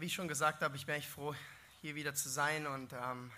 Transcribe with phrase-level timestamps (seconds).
[0.00, 1.34] Wie ich schon gesagt habe, ich bin echt froh,
[1.80, 2.68] hier wieder zu sein.
[2.68, 3.32] Und ähm,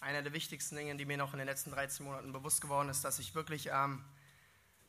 [0.00, 3.04] einer der wichtigsten Dinge, die mir noch in den letzten 13 Monaten bewusst geworden ist,
[3.04, 4.04] dass ich wirklich ähm,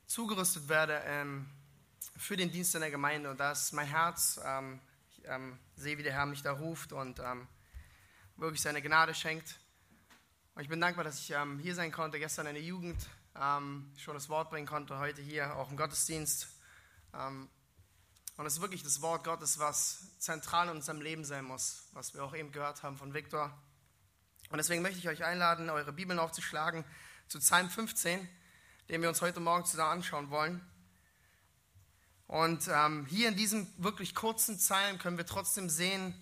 [0.07, 1.49] zugerüstet werde ähm,
[2.17, 3.31] für den Dienst in der Gemeinde.
[3.31, 4.41] Und da ist mein Herz.
[4.43, 4.81] Ähm,
[5.11, 7.47] ich ähm, sehe, wie der Herr mich da ruft und ähm,
[8.35, 9.57] wirklich seine Gnade schenkt.
[10.55, 13.07] Und ich bin dankbar, dass ich hier sein konnte, gestern in der Jugend
[13.97, 16.47] schon das Wort bringen konnte, heute hier auch im Gottesdienst.
[18.35, 22.13] Und es ist wirklich das Wort Gottes, was zentral in unserem Leben sein muss, was
[22.13, 23.55] wir auch eben gehört haben von Viktor.
[24.49, 26.83] Und deswegen möchte ich euch einladen, eure Bibeln aufzuschlagen
[27.27, 28.27] zu Psalm 15,
[28.89, 30.61] den wir uns heute Morgen zusammen anschauen wollen.
[32.27, 36.15] Und ähm, hier in diesem wirklich kurzen Psalm können wir trotzdem sehen,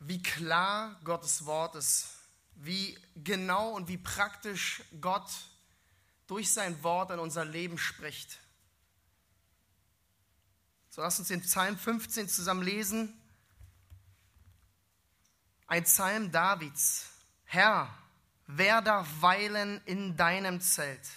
[0.00, 2.08] wie klar Gottes Wort ist,
[2.56, 5.30] wie genau und wie praktisch Gott
[6.26, 8.41] durch sein Wort in unser Leben spricht.
[10.94, 13.18] So lass uns den Psalm 15 zusammen lesen.
[15.66, 17.08] Ein Psalm Davids.
[17.44, 17.88] Herr,
[18.46, 21.08] wer darf weilen in deinem Zelt?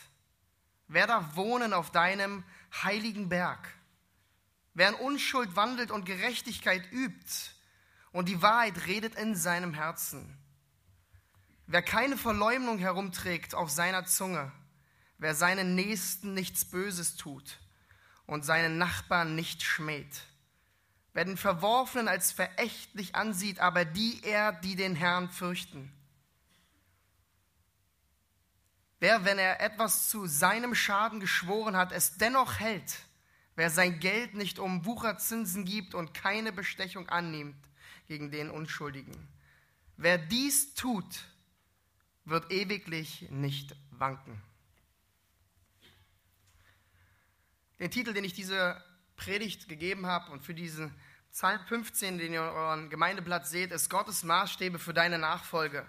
[0.88, 2.46] Wer darf wohnen auf deinem
[2.84, 3.68] heiligen Berg?
[4.76, 7.34] Wer in Unschuld wandelt und Gerechtigkeit übt
[8.14, 10.38] und die Wahrheit redet in seinem Herzen.
[11.68, 14.54] Wer keine Verleumdung herumträgt auf seiner Zunge,
[15.18, 17.60] wer seinen Nächsten nichts Böses tut
[18.26, 20.24] und seinen Nachbarn nicht schmäht.
[21.14, 25.92] Wer den Verworfenen als verächtlich ansieht, aber die er, die den Herrn fürchten.
[29.00, 33.00] Wer, wenn er etwas zu seinem Schaden geschworen hat, es dennoch hält,
[33.56, 37.56] wer sein Geld nicht um Wucherzinsen gibt und keine Bestechung annimmt
[38.08, 39.16] gegen den Unschuldigen.
[39.98, 41.26] Wer dies tut,
[42.26, 44.42] wird ewiglich nicht wanken.
[47.80, 48.82] Den Titel, den ich diese
[49.18, 50.96] Predigt gegeben habe und für diesen
[51.32, 55.86] Psalm 15, den ihr in eurem Gemeindeblatt seht, ist Gottes Maßstäbe für deine Nachfolge.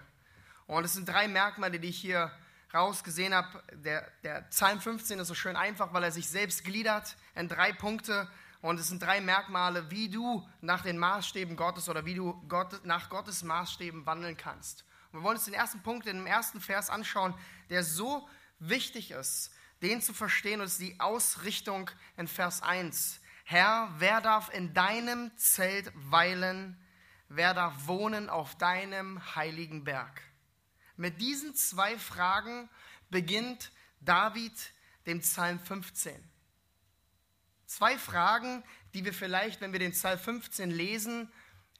[0.65, 2.31] Und es sind drei Merkmale, die ich hier
[2.73, 3.63] rausgesehen habe.
[3.71, 7.71] Der, der Psalm 15 ist so schön einfach, weil er sich selbst gliedert in drei
[7.71, 8.29] Punkte.
[8.61, 12.83] Und es sind drei Merkmale, wie du nach den Maßstäben Gottes oder wie du Gott,
[12.85, 14.83] nach Gottes Maßstäben wandeln kannst.
[15.11, 17.33] Und wir wollen uns den ersten Punkt dem ersten Vers anschauen,
[17.69, 18.27] der so
[18.59, 23.19] wichtig ist, den zu verstehen, ist die Ausrichtung in Vers 1.
[23.43, 26.77] Herr, wer darf in deinem Zelt weilen?
[27.29, 30.21] Wer darf wohnen auf deinem heiligen Berg?
[30.95, 32.69] Mit diesen zwei Fragen
[33.09, 33.71] beginnt
[34.01, 34.53] David
[35.05, 36.13] den Psalm 15.
[37.67, 41.31] Zwei Fragen, die wir vielleicht, wenn wir den Psalm 15 lesen,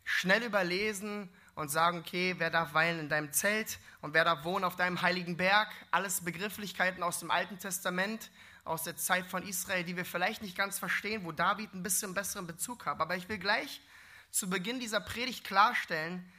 [0.03, 4.63] schnell überlesen und sagen, okay, wer darf weilen in deinem Zelt und wer darf wohnen
[4.63, 5.67] auf deinem heiligen Berg?
[5.89, 8.29] Alles Begrifflichkeiten aus dem Alten Testament,
[8.63, 12.13] aus der Zeit von Israel, die wir vielleicht nicht ganz verstehen, wo David ein bisschen
[12.13, 12.99] besseren Bezug hat.
[12.99, 13.81] Aber ich will gleich
[14.29, 16.31] zu Beginn dieser Predigt klarstellen,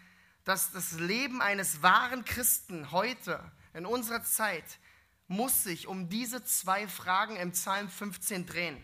[0.45, 3.43] dass das Leben eines wahren Christen heute,
[3.75, 4.79] in unserer Zeit,
[5.27, 8.81] muss sich um diese zwei Fragen im Psalm 15 drehen.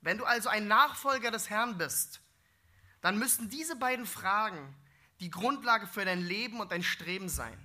[0.00, 2.20] Wenn du also ein Nachfolger des Herrn bist,
[3.02, 4.74] dann müssen diese beiden Fragen
[5.20, 7.58] die Grundlage für dein Leben und dein Streben sein.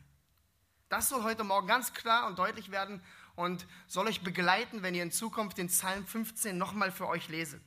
[0.89, 3.01] Das soll heute Morgen ganz klar und deutlich werden
[3.35, 7.61] und soll euch begleiten, wenn ihr in Zukunft den Psalm 15 nochmal für euch leset.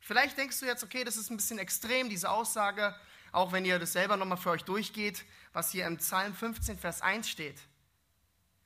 [0.00, 2.94] Vielleicht denkst du jetzt, okay, das ist ein bisschen extrem, diese Aussage,
[3.32, 7.02] auch wenn ihr das selber nochmal für euch durchgeht, was hier im Psalm 15, Vers
[7.02, 7.60] 1 steht.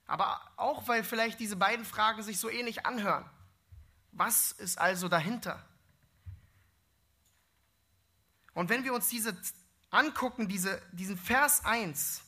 [0.06, 3.28] Aber auch, weil vielleicht diese beiden Fragen sich so ähnlich anhören.
[4.12, 5.62] Was ist also dahinter?
[8.54, 9.36] Und wenn wir uns diese
[9.94, 12.24] angucken, diese, diesen Vers 1,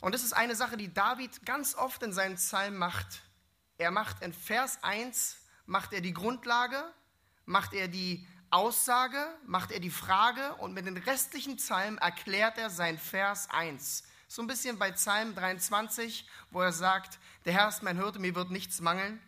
[0.00, 3.22] und das ist eine Sache, die David ganz oft in seinen Psalmen macht.
[3.78, 6.82] Er macht in Vers 1, macht er die Grundlage,
[7.46, 12.70] macht er die Aussage, macht er die Frage und mit den restlichen Psalmen erklärt er
[12.70, 14.04] sein Vers 1.
[14.28, 18.34] So ein bisschen bei Psalm 23, wo er sagt, der Herr ist mein Hirte, mir
[18.34, 19.20] wird nichts mangeln.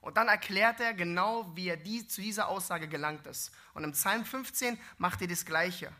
[0.00, 3.50] Und dann erklärt er genau, wie er die, zu dieser Aussage gelangt ist.
[3.74, 5.92] Und im Psalm 15 macht er das Gleiche.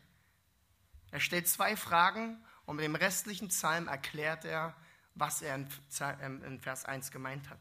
[1.10, 4.76] Er stellt zwei Fragen und mit dem restlichen Psalm erklärt er,
[5.14, 7.60] was er in Vers 1 gemeint hat.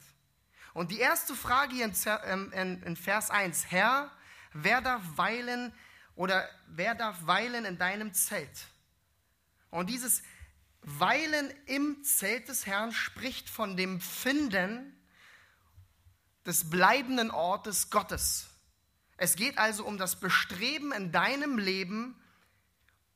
[0.73, 4.11] Und die erste Frage hier in Vers 1, Herr,
[4.53, 5.73] wer darf weilen
[6.15, 8.67] oder wer darf weilen in deinem Zelt?
[9.69, 10.21] Und dieses
[10.81, 14.95] Weilen im Zelt des Herrn spricht von dem Finden
[16.45, 18.47] des bleibenden Ortes Gottes.
[19.17, 22.15] Es geht also um das Bestreben in deinem Leben,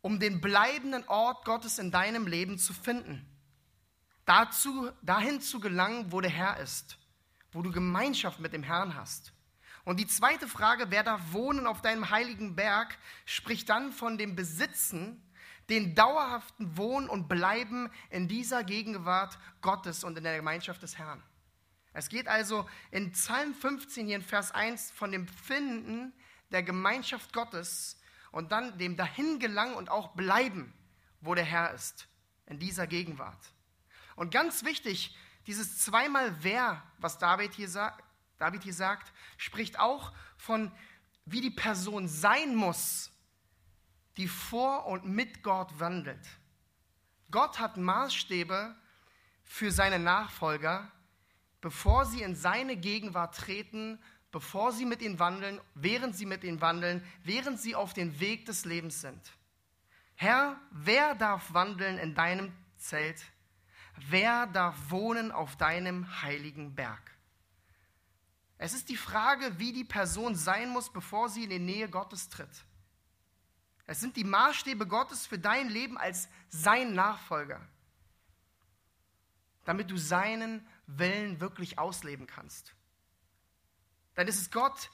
[0.01, 3.27] um den bleibenden Ort Gottes in deinem Leben zu finden.
[4.25, 6.97] Dazu, dahin zu gelangen, wo der Herr ist,
[7.51, 9.33] wo du Gemeinschaft mit dem Herrn hast.
[9.83, 14.35] Und die zweite Frage, wer darf wohnen auf deinem heiligen Berg, spricht dann von dem
[14.35, 15.21] Besitzen,
[15.69, 21.23] den dauerhaften Wohnen und Bleiben in dieser Gegenwart Gottes und in der Gemeinschaft des Herrn.
[21.93, 26.13] Es geht also in Psalm 15 hier in Vers 1 von dem Finden
[26.51, 28.00] der Gemeinschaft Gottes
[28.31, 30.73] und dann dem Dahingelangen und auch Bleiben,
[31.19, 32.07] wo der Herr ist,
[32.45, 33.53] in dieser Gegenwart.
[34.15, 35.15] Und ganz wichtig,
[35.47, 38.03] dieses zweimal wer, was David hier, sagt,
[38.37, 40.71] David hier sagt, spricht auch von,
[41.25, 43.11] wie die Person sein muss,
[44.17, 46.27] die vor und mit Gott wandelt.
[47.29, 48.75] Gott hat Maßstäbe
[49.43, 50.91] für seine Nachfolger,
[51.61, 54.01] bevor sie in seine Gegenwart treten,
[54.31, 58.45] bevor sie mit ihm wandeln, während sie mit ihm wandeln, während sie auf dem Weg
[58.45, 59.21] des Lebens sind.
[60.15, 63.21] Herr, wer darf wandeln in deinem Zelt?
[64.09, 67.11] Wer darf wohnen auf deinem heiligen Berg?
[68.57, 72.29] Es ist die Frage, wie die Person sein muss, bevor sie in die Nähe Gottes
[72.29, 72.63] tritt.
[73.87, 77.59] Es sind die Maßstäbe Gottes für dein Leben als sein Nachfolger,
[79.65, 82.75] damit du seinen Willen wirklich ausleben kannst.
[84.15, 84.89] Dann ist es Gott,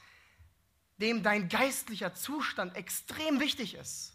[0.98, 4.14] dem dein geistlicher Zustand extrem wichtig ist.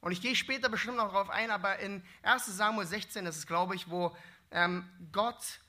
[0.00, 3.46] Und ich gehe später bestimmt noch darauf ein, aber in 1 Samuel 16 ist es,
[3.46, 4.16] glaube ich, wo
[4.50, 5.60] ähm, Gott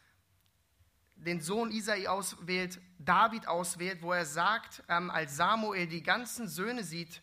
[1.16, 6.84] den Sohn Isai auswählt, David auswählt, wo er sagt, ähm, als Samuel die ganzen Söhne
[6.84, 7.22] sieht,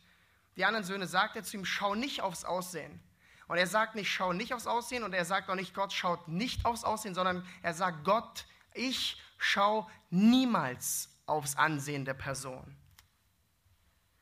[0.57, 3.01] die anderen Söhne, sagt er zu ihm, schau nicht aufs Aussehen.
[3.49, 6.27] Und er sagt nicht, schau nicht aufs Aussehen und er sagt auch nicht, Gott schaut
[6.29, 12.77] nicht aufs Aussehen, sondern er sagt, Gott, ich schau niemals aufs Ansehen der Person,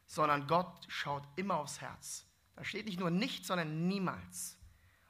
[0.06, 2.26] sondern Gott schaut immer aufs Herz.
[2.56, 4.58] Da steht nicht nur nicht, sondern niemals.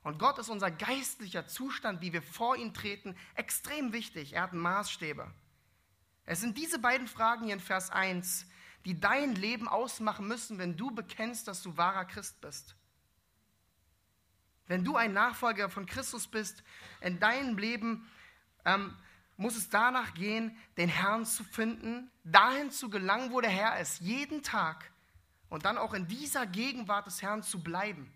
[0.03, 4.35] Und Gott ist unser geistlicher Zustand, wie wir vor ihn treten, extrem wichtig.
[4.35, 5.31] Er hat Maßstäbe.
[6.27, 8.47] Es sind diese beiden Fragen hier in Vers 1,
[8.85, 12.77] die dein Leben ausmachen müssen, wenn du bekennst, dass du wahrer Christ bist.
[14.67, 16.63] Wenn du ein Nachfolger von Christus bist,
[17.01, 18.11] in deinem Leben
[18.65, 18.97] ähm,
[19.37, 24.01] muss es danach gehen, den Herrn zu finden, dahin zu gelangen, wo der Herr ist,
[24.01, 24.91] jeden Tag
[25.49, 28.13] und dann auch in dieser Gegenwart des Herrn zu bleiben.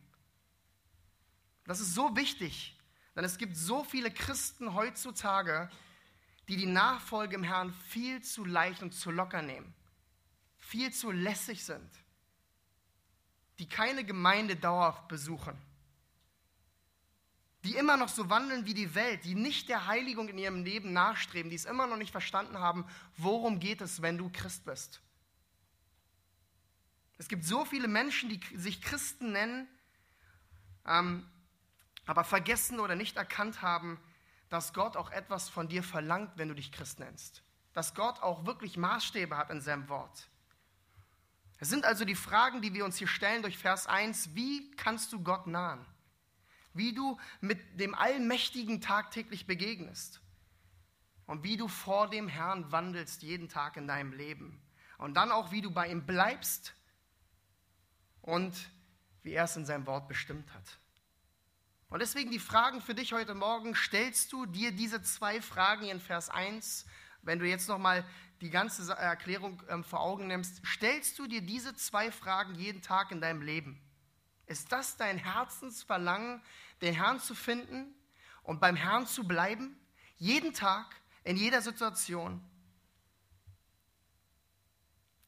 [1.65, 2.79] Das ist so wichtig,
[3.15, 5.71] denn es gibt so viele Christen heutzutage,
[6.49, 9.75] die die Nachfolge im Herrn viel zu leicht und zu locker nehmen,
[10.57, 11.91] viel zu lässig sind,
[13.59, 15.59] die keine Gemeinde dauerhaft besuchen
[17.65, 20.93] die immer noch so wandeln wie die Welt, die nicht der Heiligung in ihrem Leben
[20.93, 25.01] nachstreben, die es immer noch nicht verstanden haben, worum geht es, wenn du Christ bist.
[27.19, 29.67] Es gibt so viele Menschen, die sich Christen nennen,
[30.87, 31.29] ähm,
[32.07, 34.01] aber vergessen oder nicht erkannt haben,
[34.49, 37.43] dass Gott auch etwas von dir verlangt, wenn du dich Christ nennst.
[37.75, 40.29] Dass Gott auch wirklich Maßstäbe hat in seinem Wort.
[41.59, 44.35] Es sind also die Fragen, die wir uns hier stellen durch Vers 1.
[44.35, 45.85] Wie kannst du Gott nahen?
[46.79, 50.21] Wie du mit dem Allmächtigen tagtäglich begegnest
[51.27, 54.63] und wie du vor dem Herrn wandelst jeden Tag in deinem Leben
[54.97, 56.75] und dann auch, wie du bei ihm bleibst
[58.23, 58.55] und
[59.23, 60.79] wie er es in seinem Wort bestimmt hat.
[61.91, 66.01] Und deswegen die Fragen für dich heute Morgen, stellst du dir diese zwei Fragen in
[66.01, 66.87] Vers 1,
[67.23, 68.05] wenn du jetzt nochmal
[68.41, 73.11] die ganze Erklärung ähm, vor Augen nimmst, stellst du dir diese zwei Fragen jeden Tag
[73.11, 73.81] in deinem Leben?
[74.49, 76.43] Ist das dein Herzensverlangen,
[76.81, 77.95] den Herrn zu finden
[78.43, 79.79] und beim Herrn zu bleiben?
[80.17, 80.87] Jeden Tag,
[81.23, 82.43] in jeder Situation?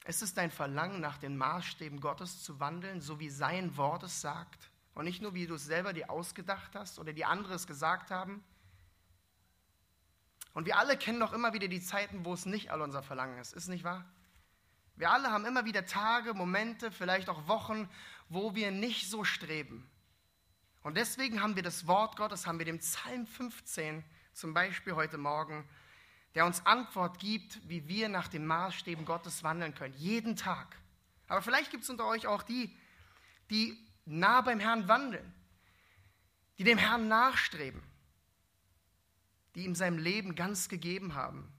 [0.06, 4.22] Ist es dein Verlangen, nach den Maßstäben Gottes zu wandeln, so wie sein Wort es
[4.22, 4.70] sagt?
[4.94, 8.10] Und nicht nur, wie du es selber dir ausgedacht hast oder die anderen es gesagt
[8.10, 8.42] haben?
[10.54, 13.38] Und wir alle kennen doch immer wieder die Zeiten, wo es nicht all unser Verlangen
[13.38, 14.10] ist, ist nicht wahr?
[15.00, 17.88] Wir alle haben immer wieder Tage, Momente, vielleicht auch Wochen,
[18.28, 19.88] wo wir nicht so streben.
[20.82, 24.04] Und deswegen haben wir das Wort Gottes, haben wir dem Psalm 15
[24.34, 25.66] zum Beispiel heute Morgen,
[26.34, 30.76] der uns Antwort gibt, wie wir nach den Maßstäben Gottes wandeln können, jeden Tag.
[31.28, 32.76] Aber vielleicht gibt es unter euch auch die,
[33.48, 35.32] die nah beim Herrn wandeln,
[36.58, 37.82] die dem Herrn nachstreben,
[39.54, 41.50] die ihm sein Leben ganz gegeben haben.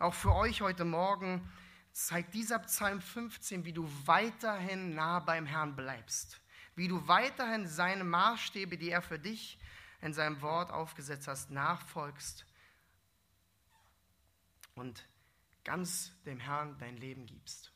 [0.00, 1.48] Auch für euch heute Morgen
[1.92, 6.40] zeigt dieser Psalm 15, wie du weiterhin nah beim Herrn bleibst,
[6.74, 9.58] wie du weiterhin seine Maßstäbe, die er für dich
[10.00, 12.46] in seinem Wort aufgesetzt hast, nachfolgst
[14.74, 15.06] und
[15.64, 17.72] ganz dem Herrn dein Leben gibst.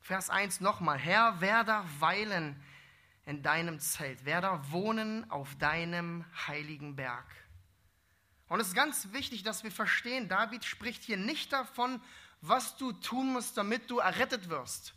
[0.00, 2.62] Vers 1 nochmal, Herr, wer darf weilen
[3.26, 4.24] in deinem Zelt?
[4.24, 7.26] Wer darf wohnen auf deinem heiligen Berg?
[8.48, 12.00] Und es ist ganz wichtig, dass wir verstehen, David spricht hier nicht davon,
[12.40, 14.94] was du tun musst, damit du errettet wirst.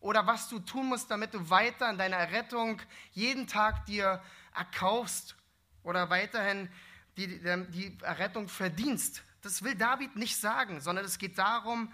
[0.00, 2.80] Oder was du tun musst, damit du weiter in deiner Errettung
[3.12, 4.22] jeden Tag dir
[4.54, 5.36] erkaufst
[5.82, 6.68] oder weiterhin
[7.16, 7.40] die,
[7.70, 9.22] die Errettung verdienst.
[9.42, 11.92] Das will David nicht sagen, sondern es geht darum,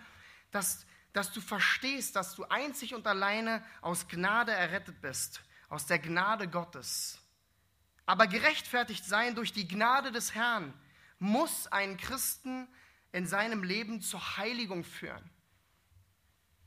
[0.51, 5.99] dass, dass du verstehst, dass du einzig und alleine aus Gnade errettet bist, aus der
[5.99, 7.19] Gnade Gottes.
[8.07, 10.75] Aber gerechtfertigt sein durch die Gnade des Herrn
[11.19, 12.69] muss einen Christen
[13.14, 15.30] in seinem Leben zur Heiligung führen.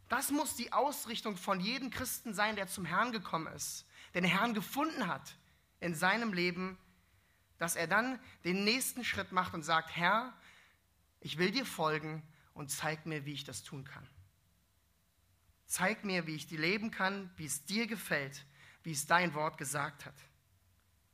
[0.07, 4.53] Das muss die Ausrichtung von jedem Christen sein, der zum Herrn gekommen ist, den Herrn
[4.53, 5.35] gefunden hat
[5.81, 6.77] in seinem Leben,
[7.57, 10.33] dass er dann den nächsten Schritt macht und sagt, Herr,
[11.19, 12.23] ich will dir folgen
[12.53, 14.07] und zeig mir, wie ich das tun kann.
[15.65, 18.45] Zeig mir, wie ich die leben kann, wie es dir gefällt,
[18.83, 20.15] wie es dein Wort gesagt hat.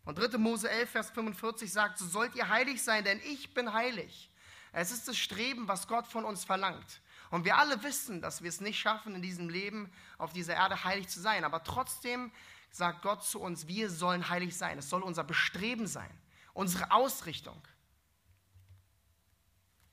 [0.06, 0.38] Und 3.
[0.38, 4.30] Mose 11, Vers 45 sagt, so sollt ihr heilig sein, denn ich bin heilig.
[4.74, 7.02] Es ist das Streben, was Gott von uns verlangt.
[7.30, 10.84] Und wir alle wissen, dass wir es nicht schaffen, in diesem Leben auf dieser Erde
[10.84, 11.44] heilig zu sein.
[11.46, 12.32] Aber trotzdem
[12.72, 14.80] sagt Gott zu uns, wir sollen heilig sein.
[14.80, 16.10] Es soll unser Bestreben sein,
[16.54, 17.62] unsere Ausrichtung.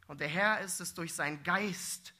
[0.06, 2.14] Und der Herr ist es durch seinen Geist,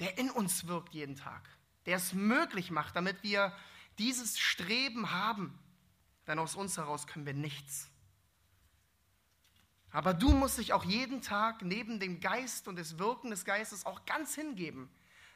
[0.00, 1.46] der in uns wirkt jeden Tag,
[1.84, 3.54] der es möglich macht, damit wir
[3.98, 5.58] dieses Streben haben.
[6.26, 7.89] Denn aus uns heraus können wir nichts.
[9.92, 13.86] Aber du musst dich auch jeden Tag neben dem Geist und des Wirken des Geistes
[13.86, 14.88] auch ganz hingeben.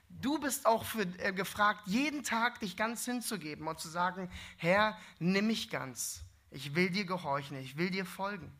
[0.09, 4.97] Du bist auch für, äh, gefragt, jeden Tag dich ganz hinzugeben und zu sagen, Herr,
[5.19, 6.23] nimm mich ganz.
[6.51, 8.53] Ich will dir gehorchen, ich will dir folgen.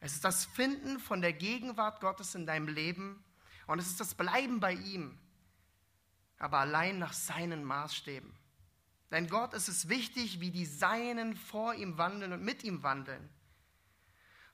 [0.00, 3.22] Es ist das Finden von der Gegenwart Gottes in deinem Leben
[3.66, 5.16] und es ist das Bleiben bei ihm,
[6.38, 8.34] aber allein nach seinen Maßstäben.
[9.10, 13.28] Denn Gott ist es wichtig, wie die Seinen vor ihm wandeln und mit ihm wandeln.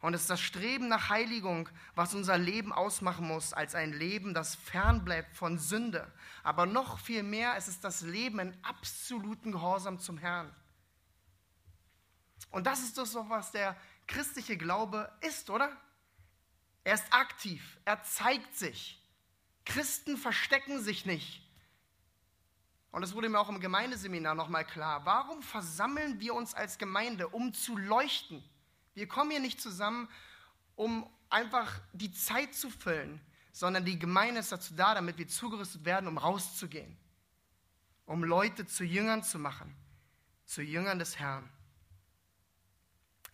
[0.06, 4.34] Und es ist das Streben nach Heiligung, was unser Leben ausmachen muss, als ein Leben,
[4.34, 6.08] das fernbleibt von Sünde.
[6.44, 10.54] Aber noch viel mehr, es ist das Leben in absoluten Gehorsam zum Herrn.
[12.52, 15.76] Und das ist so, was der christliche Glaube ist, oder?
[16.84, 19.04] Er ist aktiv, er zeigt sich.
[19.64, 21.42] Christen verstecken sich nicht.
[22.92, 25.04] Und es wurde mir auch im Gemeindeseminar nochmal klar.
[25.04, 28.48] Warum versammeln wir uns als Gemeinde, um zu leuchten?
[28.96, 30.08] Wir kommen hier nicht zusammen,
[30.74, 33.20] um einfach die Zeit zu füllen,
[33.52, 36.96] sondern die Gemeinde ist dazu da, damit wir zugerüstet werden, um rauszugehen,
[38.06, 39.76] um Leute zu Jüngern zu machen,
[40.46, 41.46] zu Jüngern des Herrn.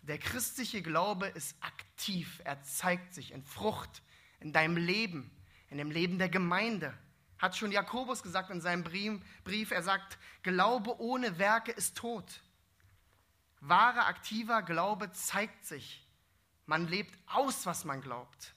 [0.02, 4.02] Der christliche Glaube ist aktiv, er zeigt sich in Frucht,
[4.40, 5.30] in deinem Leben,
[5.70, 6.92] in dem Leben der Gemeinde.
[7.38, 12.42] Hat schon Jakobus gesagt in seinem Brief, er sagt, Glaube ohne Werke ist tot.
[13.62, 16.04] Wahrer, aktiver Glaube zeigt sich.
[16.66, 18.54] Man lebt aus, was man glaubt,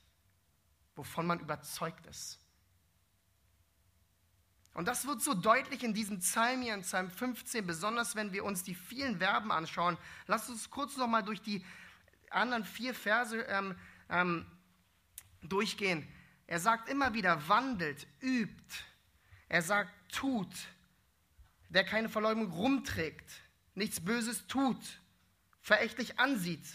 [0.95, 2.39] wovon man überzeugt ist.
[4.73, 8.43] Und das wird so deutlich in diesem Psalm hier, in Psalm 15, besonders wenn wir
[8.43, 9.97] uns die vielen Verben anschauen.
[10.25, 11.63] Lasst uns kurz nochmal durch die
[12.31, 13.75] anderen vier Verse ähm,
[14.09, 14.45] ähm,
[15.43, 16.05] durchgehen.
[16.47, 18.83] Er sagt immer wieder, wandelt, übt.
[19.49, 20.53] Er sagt, tut.
[21.69, 23.44] Wer keine Verleumdung rumträgt
[23.75, 24.79] nichts Böses tut,
[25.61, 26.65] verächtlich ansieht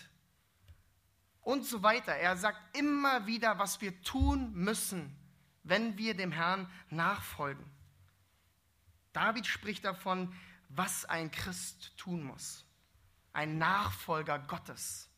[1.42, 2.12] und so weiter.
[2.12, 5.16] Er sagt immer wieder, was wir tun müssen,
[5.62, 7.64] wenn wir dem Herrn nachfolgen.
[9.12, 10.34] David spricht davon,
[10.68, 12.64] was ein Christ tun muss.
[13.32, 15.08] Ein Nachfolger Gottes,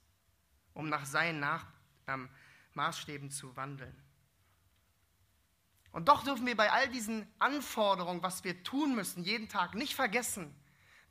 [0.75, 1.67] um nach seinen nach
[2.07, 2.29] ähm,
[2.75, 3.95] Maßstäben zu wandeln.
[5.93, 9.95] Und doch dürfen wir bei all diesen Anforderungen, was wir tun müssen, jeden Tag nicht
[9.95, 10.55] vergessen,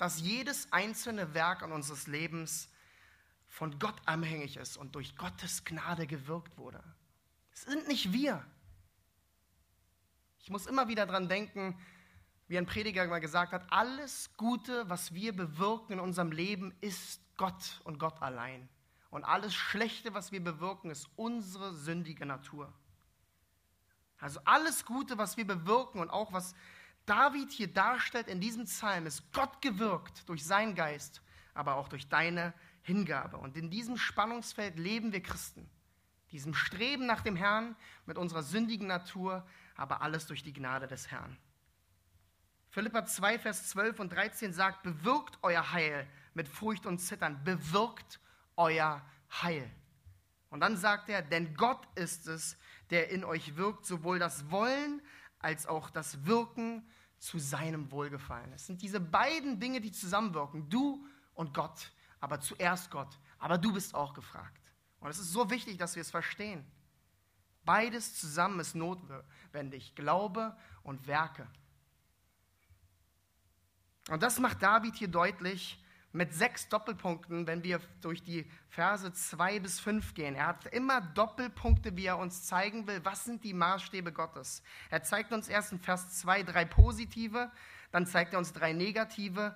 [0.02, 2.72] dass jedes einzelne Werk an unseres Lebens
[3.48, 6.84] von Gott abhängig ist und durch Gottes Gnade gewirkt wurde.
[7.54, 8.44] Es sind nicht wir.
[10.40, 11.80] Ich muss immer wieder daran denken,
[12.48, 17.22] wie ein Prediger mal gesagt hat, alles Gute, was wir bewirken in unserem Leben, ist
[17.38, 18.70] Gott und Gott allein.
[19.12, 22.74] Und alles Schlechte, was wir bewirken, ist unsere sündige Natur.
[24.18, 26.56] Also alles Gute, was wir bewirken und auch was
[27.06, 31.22] David hier darstellt in diesem Psalm, ist Gott gewirkt durch seinen Geist,
[31.54, 32.54] aber auch durch deine
[32.84, 33.38] Hingabe.
[33.38, 35.70] Und in diesem Spannungsfeld leben wir Christen.
[36.32, 41.12] Diesem Streben nach dem Herrn mit unserer sündigen Natur, aber alles durch die Gnade des
[41.12, 41.38] Herrn.
[42.70, 48.22] Philippa 2, Vers 12 und 13 sagt, bewirkt euer Heil mit Furcht und Zittern, bewirkt
[48.56, 49.06] euer
[49.42, 49.70] Heil.
[50.50, 52.58] Und dann sagt er, denn Gott ist es,
[52.90, 55.02] der in euch wirkt, sowohl das Wollen
[55.42, 58.52] als auch das Wirken zu seinem Wohlgefallen.
[58.54, 63.74] Es sind diese beiden Dinge, die zusammenwirken, du und Gott, aber zuerst Gott, aber du
[63.74, 64.62] bist auch gefragt.
[65.00, 66.66] Und es ist so wichtig, dass wir es verstehen.
[67.64, 71.48] Beides zusammen ist notwendig, Glaube und Werke.
[74.10, 75.81] Und das macht David hier deutlich
[76.14, 80.36] mit sechs Doppelpunkten, wenn wir durch die Verse 2 bis 5 gehen.
[80.36, 84.62] Er hat immer Doppelpunkte, wie er uns zeigen will, was sind die Maßstäbe Gottes.
[84.90, 87.52] Er zeigt uns erst in Vers 2 drei positive,
[87.92, 89.56] dann zeigt er uns drei negative,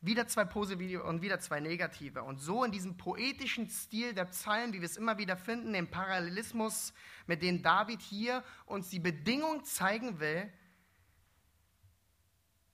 [0.00, 2.22] wieder zwei positive und wieder zwei negative.
[2.22, 5.88] Und so in diesem poetischen Stil der Psalmen, wie wir es immer wieder finden, im
[5.88, 6.92] Parallelismus,
[7.26, 10.52] mit dem David hier uns die Bedingung zeigen will,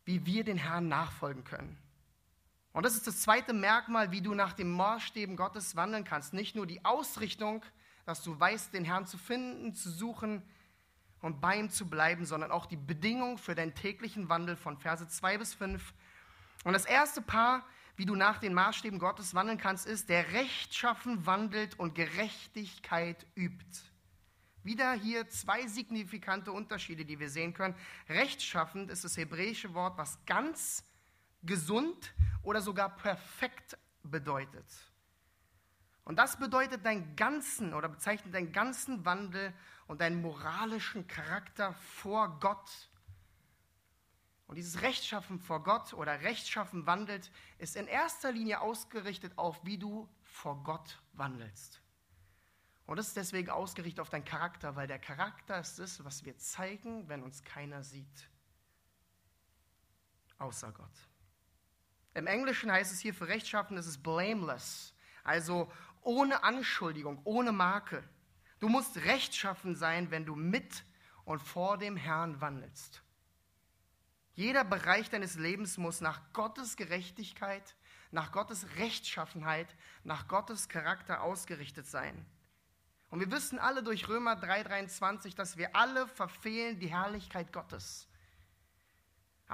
[0.04, 1.78] wie wir den Herrn nachfolgen können.
[2.74, 6.34] Und das ist das zweite Merkmal, wie du nach den Maßstäben Gottes wandeln kannst.
[6.34, 7.64] Nicht nur die Ausrichtung,
[8.04, 10.42] dass du weißt, den Herrn zu finden, zu suchen
[11.20, 15.06] und bei ihm zu bleiben, sondern auch die Bedingung für deinen täglichen Wandel von Verse
[15.06, 15.94] 2 bis 5.
[16.64, 17.64] Und das erste Paar,
[17.96, 23.82] wie du nach den Maßstäben Gottes wandeln kannst, ist, der rechtschaffen wandelt und Gerechtigkeit übt.
[24.64, 27.76] Wieder hier zwei signifikante Unterschiede, die wir sehen können.
[28.08, 30.82] Rechtschaffend ist das hebräische Wort, was ganz
[31.46, 34.66] gesund oder sogar perfekt bedeutet.
[36.04, 39.54] Und das bedeutet deinen ganzen oder bezeichnet deinen ganzen Wandel
[39.86, 42.90] und deinen moralischen Charakter vor Gott.
[44.46, 49.78] Und dieses Rechtschaffen vor Gott oder Rechtschaffen wandelt, ist in erster Linie ausgerichtet auf, wie
[49.78, 51.80] du vor Gott wandelst.
[52.86, 56.36] Und das ist deswegen ausgerichtet auf deinen Charakter, weil der Charakter ist das, was wir
[56.36, 58.28] zeigen, wenn uns keiner sieht.
[60.38, 61.08] Außer Gott.
[62.14, 64.94] Im Englischen heißt es hier für rechtschaffen, es ist blameless,
[65.24, 68.04] also ohne Anschuldigung, ohne Marke.
[68.60, 70.84] Du musst rechtschaffen sein, wenn du mit
[71.24, 73.02] und vor dem Herrn wandelst.
[74.34, 77.74] Jeder Bereich deines Lebens muss nach Gottes Gerechtigkeit,
[78.10, 82.26] nach Gottes Rechtschaffenheit, nach Gottes Charakter ausgerichtet sein.
[83.10, 88.08] Und wir wissen alle durch Römer 3:23, dass wir alle verfehlen die Herrlichkeit Gottes.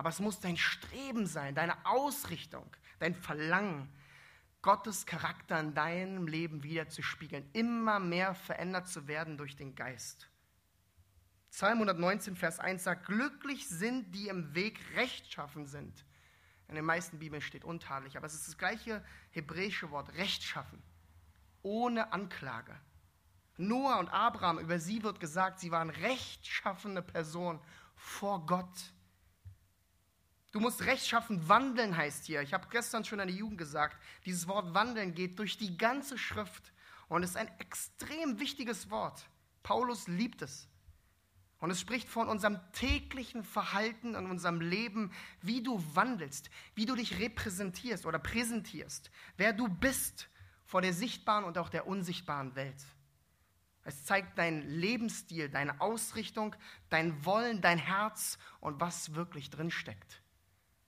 [0.01, 2.65] Aber es muss dein Streben sein, deine Ausrichtung,
[3.01, 3.87] dein Verlangen,
[4.63, 10.31] Gottes Charakter in deinem Leben wiederzuspiegeln, immer mehr verändert zu werden durch den Geist.
[11.51, 16.07] Psalm 119, Vers 1 sagt, glücklich sind, die im Weg rechtschaffen sind.
[16.69, 20.83] In den meisten Bibeln steht untadelig, aber es ist das gleiche hebräische Wort, rechtschaffen,
[21.61, 22.75] ohne Anklage.
[23.59, 27.61] Noah und Abraham, über sie wird gesagt, sie waren rechtschaffene Personen
[27.97, 28.95] vor Gott.
[30.53, 32.43] Du musst rechtschaffen wandeln, heißt hier.
[32.43, 36.19] Ich habe gestern schon an die Jugend gesagt, dieses Wort wandeln geht durch die ganze
[36.19, 36.73] Schrift
[37.09, 39.29] und ist ein extrem wichtiges Wort.
[39.63, 40.69] Paulus liebt es.
[41.61, 46.97] Und es spricht von unserem täglichen Verhalten und unserem Leben, wie du wandelst, wie du
[46.97, 50.31] dich repräsentierst oder präsentierst, wer du bist
[50.65, 52.83] vor der sichtbaren und auch der unsichtbaren Welt.
[53.85, 56.57] Es zeigt deinen Lebensstil, deine Ausrichtung,
[56.89, 60.23] dein Wollen, dein Herz und was wirklich drinsteckt.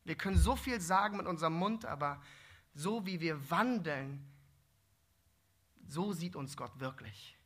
[0.04, 2.20] Wir können so viel sagen mit unserem Mund, aber
[2.74, 4.26] so wie wir wandeln,
[5.86, 7.36] so sieht uns Gott wirklich.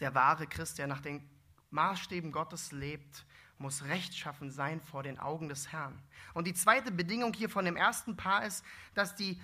[0.00, 1.28] Der wahre Christ, der nach den
[1.70, 3.24] Maßstäben Gottes lebt,
[3.58, 6.00] muss rechtschaffen sein vor den Augen des Herrn.
[6.34, 9.40] Und die zweite Bedingung hier von dem ersten Paar ist, dass die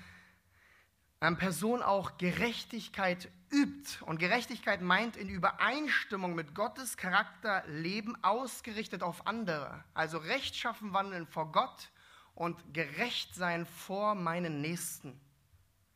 [1.37, 4.03] Person auch Gerechtigkeit übt.
[4.07, 9.85] Und Gerechtigkeit meint in Übereinstimmung mit Gottes Charakter leben, ausgerichtet auf andere.
[9.93, 11.91] Also rechtschaffen wandeln vor Gott
[12.35, 15.21] und gerecht sein vor meinen Nächsten.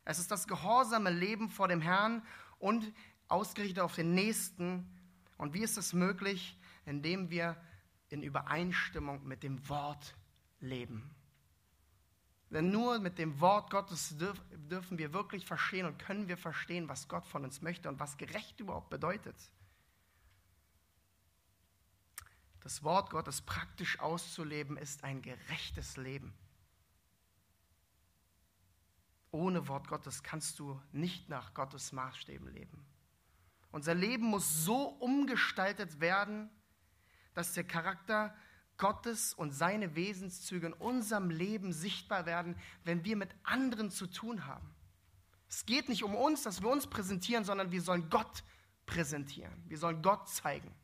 [0.05, 2.23] Es ist das gehorsame Leben vor dem Herrn
[2.59, 2.93] und
[3.29, 4.87] ausgerichtet auf den Nächsten.
[5.39, 6.59] Und wie ist es möglich?
[6.85, 7.57] Indem wir
[8.11, 10.15] in Übereinstimmung mit dem Wort
[10.61, 11.11] leben.
[12.55, 17.09] Denn nur mit dem Wort Gottes dürfen wir wirklich verstehen und können wir verstehen, was
[17.09, 19.35] Gott von uns möchte und was gerecht überhaupt bedeutet.
[22.61, 26.33] Das Wort Gottes praktisch auszuleben ist ein gerechtes Leben.
[29.33, 32.87] Ohne Wort Gottes kannst du nicht nach Gottes Maßstäben leben.
[33.73, 36.49] Unser Leben muss so umgestaltet werden,
[37.35, 38.33] dass der Charakter
[38.77, 44.47] Gottes und seine Wesenszüge in unserem Leben sichtbar werden, wenn wir mit anderen zu tun
[44.47, 44.69] haben.
[45.49, 48.43] Es geht nicht um uns, dass wir uns präsentieren, sondern wir sollen Gott
[48.87, 49.53] präsentieren.
[49.69, 50.75] Wir sollen Gott zeigen.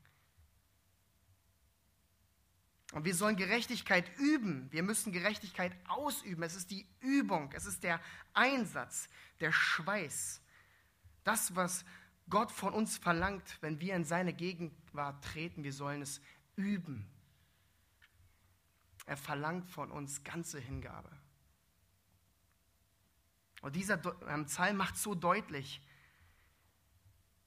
[2.92, 4.68] Und wir sollen Gerechtigkeit üben.
[4.72, 6.42] Wir müssen Gerechtigkeit ausüben.
[6.42, 8.00] Es ist die Übung, es ist der
[8.32, 10.40] Einsatz, der Schweiß.
[11.22, 11.84] Das, was
[12.28, 16.20] Gott von uns verlangt, wenn wir in seine Gegenwart treten, wir sollen es
[16.56, 17.08] üben.
[19.10, 21.10] Er verlangt von uns ganze Hingabe.
[23.60, 25.84] Und dieser ähm, Psalm macht so deutlich,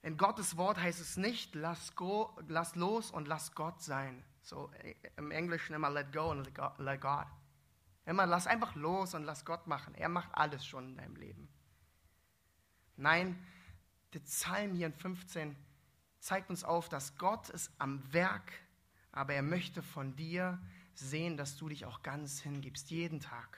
[0.02, 4.26] In Gottes Wort heißt es nicht, lass, go, lass los und lass Gott sein.
[4.41, 7.28] So äh, im Englischen immer let go und let God.
[8.06, 9.95] Immer lass einfach los und lass Gott machen.
[9.95, 11.47] Er macht alles schon in deinem Leben.
[12.97, 13.41] Nein,
[14.12, 15.56] der Psalm hier in 15
[16.19, 18.52] zeigt uns auf, dass Gott ist am Werk,
[19.13, 20.62] aber er möchte von dir
[20.99, 23.58] sehen, dass du dich auch ganz hingibst, jeden Tag.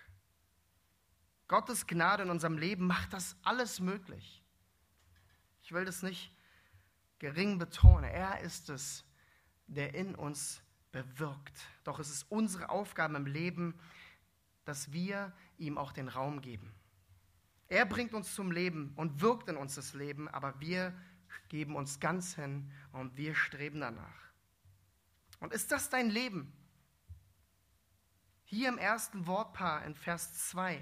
[1.48, 4.44] Gottes Gnade in unserem Leben macht das alles möglich.
[5.62, 6.32] Ich will das nicht
[7.20, 8.06] gering betonen.
[8.06, 9.06] Er ist es,
[9.68, 11.60] der in uns bewirkt.
[11.84, 13.80] Doch es ist unsere Aufgabe im Leben,
[14.64, 16.74] dass wir ihm auch den Raum geben.
[17.68, 20.94] Er bringt uns zum Leben und wirkt in uns das Leben, aber wir
[21.50, 24.32] geben uns ganz hin und wir streben danach.
[25.40, 26.54] Und ist das dein Leben?
[28.48, 30.80] Hier im ersten Wortpaar in Vers 2.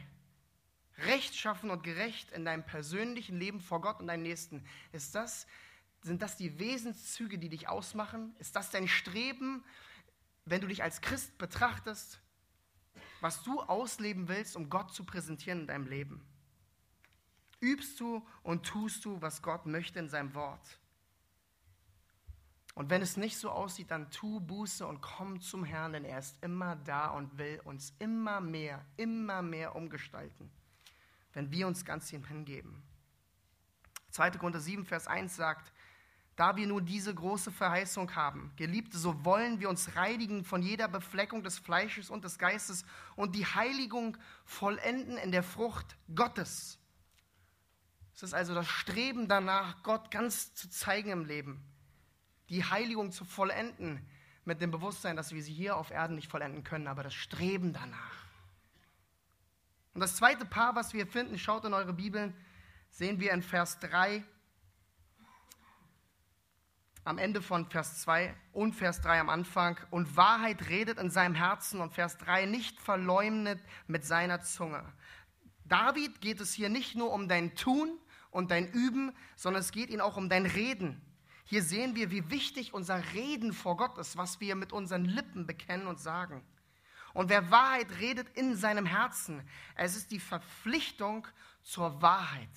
[0.97, 4.65] Rechtschaffen und gerecht in deinem persönlichen Leben vor Gott und deinem Nächsten.
[4.91, 5.47] Ist das,
[6.01, 8.35] sind das die Wesenszüge, die dich ausmachen?
[8.37, 9.63] Ist das dein Streben,
[10.43, 12.19] wenn du dich als Christ betrachtest,
[13.21, 16.21] was du ausleben willst, um Gott zu präsentieren in deinem Leben?
[17.61, 20.79] Übst du und tust du, was Gott möchte in seinem Wort?
[22.75, 26.19] Und wenn es nicht so aussieht, dann tu Buße und komm zum Herrn, denn er
[26.19, 30.51] ist immer da und will uns immer mehr, immer mehr umgestalten,
[31.33, 32.81] wenn wir uns ganz ihm hingeben.
[34.09, 34.31] 2.
[34.31, 35.71] Korinther 7, Vers 1 sagt,
[36.35, 40.87] da wir nur diese große Verheißung haben, Geliebte, so wollen wir uns reinigen von jeder
[40.87, 46.79] Befleckung des Fleisches und des Geistes und die Heiligung vollenden in der Frucht Gottes.
[48.15, 51.63] Es ist also das Streben danach, Gott ganz zu zeigen im Leben
[52.53, 54.07] die Heiligung zu vollenden,
[54.45, 57.73] mit dem Bewusstsein, dass wir sie hier auf Erden nicht vollenden können, aber das Streben
[57.73, 58.27] danach.
[59.93, 62.35] Und das zweite Paar, was wir finden, schaut in eure Bibeln,
[62.89, 64.23] sehen wir in Vers 3,
[67.05, 69.77] am Ende von Vers 2 und Vers 3 am Anfang.
[69.89, 74.83] Und Wahrheit redet in seinem Herzen und Vers 3 nicht verleumdet mit seiner Zunge.
[75.65, 77.97] David geht es hier nicht nur um dein Tun
[78.29, 81.01] und dein Üben, sondern es geht ihn auch um dein Reden.
[81.53, 85.45] Hier sehen wir, wie wichtig unser Reden vor Gott ist, was wir mit unseren Lippen
[85.45, 86.43] bekennen und sagen.
[87.13, 91.27] Und wer Wahrheit redet in seinem Herzen, es ist die Verpflichtung
[91.61, 92.49] zur Wahrheit.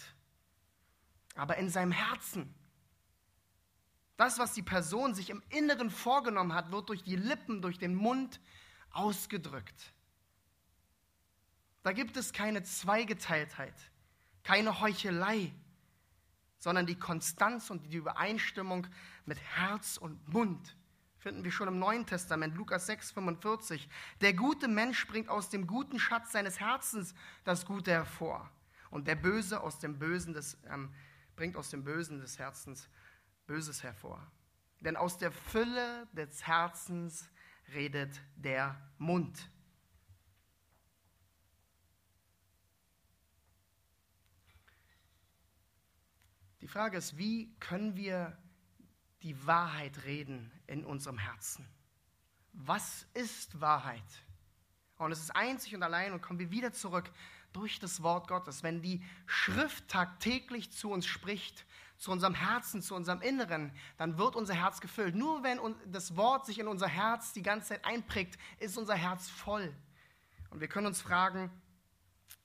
[1.34, 2.54] Aber in seinem Herzen.
[4.16, 7.94] Das, was die Person sich im Inneren vorgenommen hat, wird durch die Lippen, durch den
[7.94, 8.40] Mund
[8.92, 9.92] ausgedrückt.
[11.82, 13.74] Da gibt es keine Zweigeteiltheit,
[14.42, 15.52] keine Heuchelei,
[16.66, 18.88] sondern die Konstanz und die Übereinstimmung
[19.24, 20.76] mit Herz und Mund
[21.16, 23.88] finden wir schon im Neuen Testament, Lukas 6, 45.
[24.20, 28.50] Der gute Mensch bringt aus dem guten Schatz seines Herzens das Gute hervor.
[28.90, 30.92] Und der Böse aus dem Bösen des, ähm,
[31.36, 32.88] bringt aus dem Bösen des Herzens
[33.46, 34.20] Böses hervor.
[34.80, 37.30] Denn aus der Fülle des Herzens
[37.74, 39.48] redet der Mund.
[46.66, 48.36] Die Frage ist, wie können wir
[49.22, 51.64] die Wahrheit reden in unserem Herzen?
[52.54, 54.02] Was ist Wahrheit?
[54.98, 57.08] Und es ist einzig und allein, und kommen wir wieder zurück
[57.52, 58.64] durch das Wort Gottes.
[58.64, 61.66] Wenn die Schrift tagtäglich zu uns spricht,
[61.98, 65.14] zu unserem Herzen, zu unserem Inneren, dann wird unser Herz gefüllt.
[65.14, 69.28] Nur wenn das Wort sich in unser Herz die ganze Zeit einprägt, ist unser Herz
[69.28, 69.72] voll.
[70.50, 71.48] Und wir können uns fragen,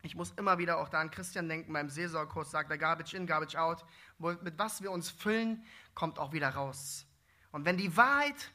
[0.03, 3.27] ich muss immer wieder auch da an Christian denken, beim Seelsorgkurs sagt er Garbage in,
[3.27, 3.85] Garbage out.
[4.17, 7.05] Mit was wir uns füllen, kommt auch wieder raus.
[7.51, 8.51] Und wenn die Wahrheit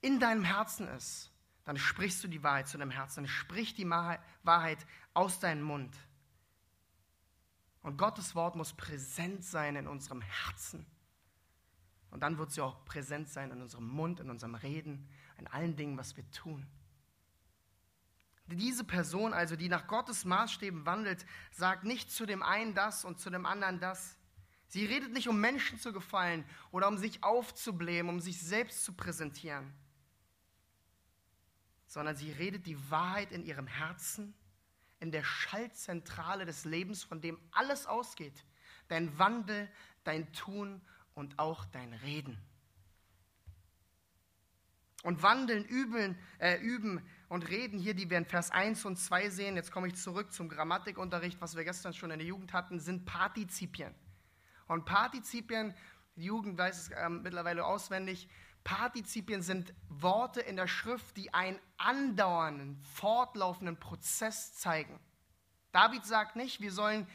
[0.00, 1.30] in deinem Herzen ist,
[1.64, 5.96] dann sprichst du die Wahrheit zu deinem Herzen, dann sprich die Wahrheit aus deinem Mund.
[7.82, 10.86] Und Gottes Wort muss präsent sein in unserem Herzen.
[12.10, 15.76] Und dann wird sie auch präsent sein in unserem Mund, in unserem Reden, in allen
[15.76, 16.66] Dingen, was wir tun.
[18.56, 23.20] Diese Person also, die nach Gottes Maßstäben wandelt, sagt nicht zu dem einen das und
[23.20, 24.16] zu dem anderen das.
[24.68, 28.94] Sie redet nicht, um Menschen zu gefallen oder um sich aufzublähen, um sich selbst zu
[28.94, 29.70] präsentieren,
[31.86, 34.34] sondern sie redet die Wahrheit in ihrem Herzen,
[34.98, 38.46] in der Schaltzentrale des Lebens, von dem alles ausgeht.
[38.88, 39.70] Dein Wandel,
[40.04, 40.80] dein Tun
[41.14, 42.38] und auch dein Reden.
[45.02, 49.30] Und wandeln, üben, äh, üben und reden hier, die wir in Vers 1 und 2
[49.30, 52.78] sehen, jetzt komme ich zurück zum Grammatikunterricht, was wir gestern schon in der Jugend hatten,
[52.78, 53.94] sind Partizipien.
[54.68, 55.74] Und Partizipien,
[56.14, 58.28] die Jugend weiß es äh, mittlerweile auswendig,
[58.64, 65.00] Partizipien sind Worte in der Schrift, die einen andauernden, fortlaufenden Prozess zeigen.
[65.72, 67.08] David sagt nicht, wir sollen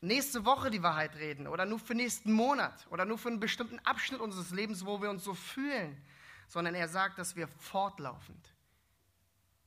[0.00, 3.80] nächste Woche die Wahrheit reden oder nur für nächsten Monat oder nur für einen bestimmten
[3.80, 6.00] Abschnitt unseres Lebens, wo wir uns so fühlen,
[6.48, 8.54] sondern er sagt, dass wir fortlaufend,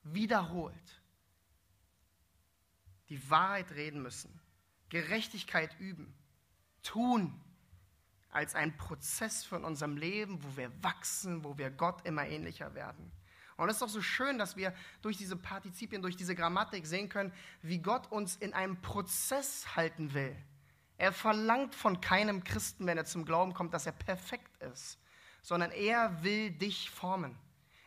[0.03, 1.01] wiederholt
[3.09, 4.39] die Wahrheit reden müssen,
[4.89, 6.13] Gerechtigkeit üben,
[6.83, 7.39] tun
[8.29, 13.11] als ein Prozess von unserem Leben, wo wir wachsen, wo wir Gott immer ähnlicher werden.
[13.57, 17.09] Und es ist doch so schön, dass wir durch diese Partizipien, durch diese Grammatik sehen
[17.09, 20.35] können, wie Gott uns in einem Prozess halten will.
[20.97, 24.97] Er verlangt von keinem Christen, wenn er zum Glauben kommt, dass er perfekt ist,
[25.41, 27.37] sondern er will dich formen.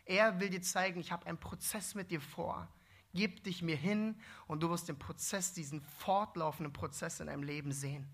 [0.05, 2.69] Er will dir zeigen, ich habe einen Prozess mit dir vor.
[3.15, 7.73] Gib dich mir hin und du wirst den Prozess, diesen fortlaufenden Prozess in deinem Leben
[7.73, 8.09] sehen.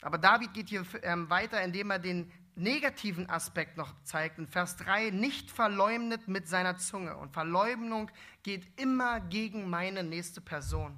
[0.00, 4.38] Aber David geht hier ähm, weiter, indem er den negativen Aspekt noch zeigt.
[4.38, 7.16] In Vers 3, nicht verleumdet mit seiner Zunge.
[7.16, 8.10] Und Verleumdung
[8.42, 10.96] geht immer gegen meine nächste Person.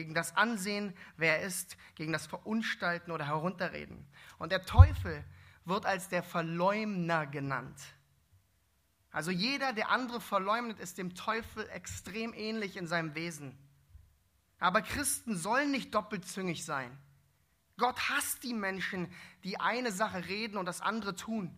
[0.00, 4.06] Gegen das Ansehen, wer er ist, gegen das Verunstalten oder Herunterreden.
[4.38, 5.22] Und der Teufel
[5.66, 7.78] wird als der Verleumner genannt.
[9.10, 13.58] Also jeder, der andere verleumdet, ist dem Teufel extrem ähnlich in seinem Wesen.
[14.58, 16.96] Aber Christen sollen nicht doppelzüngig sein.
[17.76, 19.12] Gott hasst die Menschen,
[19.44, 21.54] die eine Sache reden und das andere tun,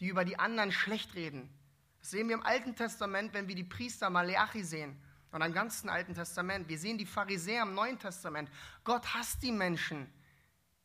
[0.00, 1.50] die über die anderen schlecht reden.
[1.98, 4.98] Das sehen wir im Alten Testament, wenn wir die Priester Maleachi sehen
[5.32, 6.68] und im ganzen Alten Testament.
[6.68, 8.50] Wir sehen die Pharisäer im Neuen Testament.
[8.84, 10.10] Gott hasst die Menschen,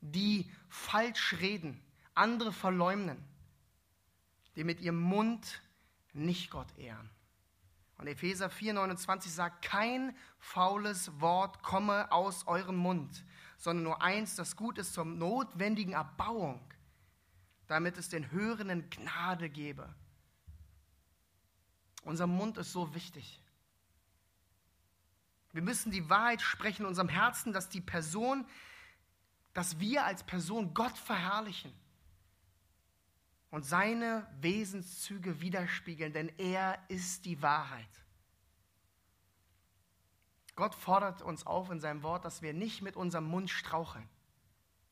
[0.02, 1.82] die falsch reden,
[2.16, 3.24] andere verleumden,
[4.56, 5.62] die mit ihrem Mund
[6.14, 7.10] nicht Gott ehren.
[7.98, 13.24] Und Epheser 4,29 sagt, kein faules Wort komme aus eurem Mund,
[13.58, 16.60] sondern nur eins, das gut ist zur notwendigen Erbauung,
[17.68, 19.94] damit es den Hörenden Gnade gebe.
[22.04, 23.40] Unser Mund ist so wichtig.
[25.54, 28.46] Wir müssen die Wahrheit sprechen in unserem Herzen, dass die Person,
[29.54, 31.74] dass wir als Person Gott verherrlichen
[33.50, 37.90] und seine Wesenszüge widerspiegeln, denn er ist die Wahrheit.
[40.56, 44.08] Gott fordert uns auf in seinem Wort, dass wir nicht mit unserem Mund straucheln.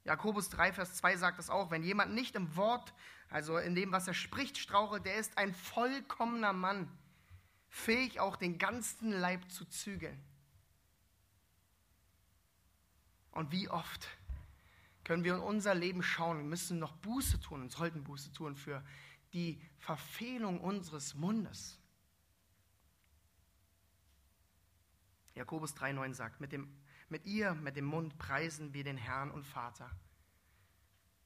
[0.04, 2.94] Jakobus 3, Vers 2 sagt es auch, wenn jemand nicht im Wort,
[3.30, 6.90] also in dem, was er spricht, strauchelt, der ist ein vollkommener Mann,
[7.70, 10.20] fähig auch den ganzen Leib zu zügeln.
[13.32, 14.08] Und wie oft
[15.04, 18.56] können wir in unser Leben schauen und müssen noch Buße tun und sollten Buße tun
[18.56, 18.84] für
[19.34, 21.80] die Verfehlung unseres Mundes.
[25.36, 26.70] Jakobus 3,9 sagt, mit, dem,
[27.08, 29.90] mit ihr, mit dem Mund preisen wir den Herrn und Vater.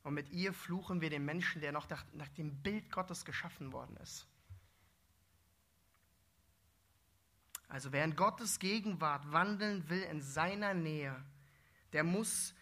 [0.04, 3.72] Und mit ihr fluchen wir den Menschen, der noch nach, nach dem Bild Gottes geschaffen
[3.72, 4.28] worden ist.
[7.70, 11.24] Also wer in Gottes Gegenwart wandeln will in seiner Nähe,
[11.94, 12.54] der muss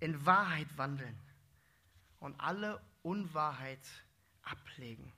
[0.00, 1.18] in Wahrheit wandeln
[2.20, 3.80] und alle Unwahrheit
[4.42, 5.12] ablegen.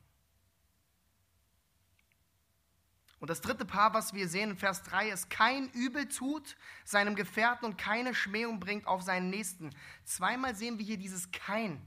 [3.18, 7.14] Und das dritte Paar, was wir sehen in Vers 3, ist, kein Übel tut seinem
[7.16, 9.70] Gefährten und keine Schmähung bringt auf seinen Nächsten.
[10.04, 11.80] Zweimal sehen wir hier dieses kein,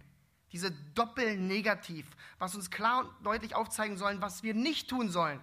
[0.52, 2.08] diese Doppelnegativ,
[2.40, 5.40] was uns klar und deutlich aufzeigen sollen, was wir nicht tun sollen.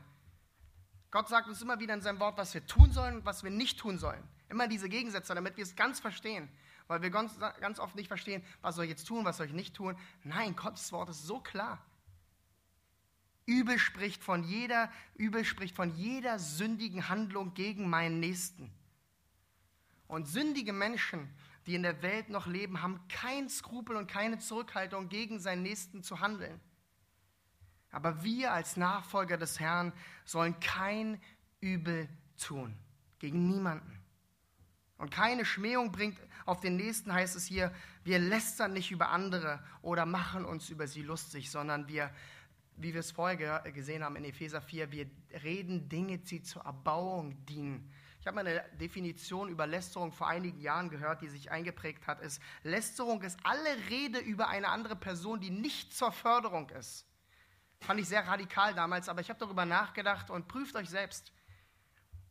[1.13, 3.51] Gott sagt uns immer wieder in seinem Wort, was wir tun sollen und was wir
[3.51, 4.23] nicht tun sollen.
[4.49, 6.49] Immer diese Gegensätze, damit wir es ganz verstehen.
[6.89, 9.53] Weil wir ganz, ganz oft nicht verstehen, was soll ich jetzt tun, was soll ich
[9.53, 9.97] nicht tun.
[10.23, 11.85] Nein, Gottes Wort ist so klar.
[13.45, 18.71] Übel spricht von jeder, Übel spricht von jeder sündigen Handlung gegen meinen Nächsten.
[20.09, 21.29] Und sündige Menschen,
[21.67, 26.03] die in der Welt noch leben, haben kein Skrupel und keine Zurückhaltung, gegen seinen Nächsten
[26.03, 26.61] zu handeln.
[27.91, 29.93] Aber wir als Nachfolger des Herrn
[30.25, 31.21] sollen kein
[31.61, 32.77] Übel tun,
[33.19, 33.96] gegen niemanden.
[34.99, 39.63] Und keine Schmähung bringt auf den Nächsten, heißt es hier, wir lästern nicht über andere
[39.83, 42.11] oder machen uns über sie lustig, sondern wir
[42.77, 45.11] wie wir es vorher gesehen haben in Epheser 4, wir
[45.43, 47.91] reden Dinge, die zur Erbauung dienen.
[48.21, 52.21] Ich habe mal eine Definition über Lästerung vor einigen Jahren gehört, die sich eingeprägt hat,
[52.21, 57.07] ist, Lästerung ist alle Rede über eine andere Person, die nicht zur Förderung ist.
[57.81, 61.33] Fand ich sehr radikal damals, aber ich habe darüber nachgedacht und prüft euch selbst,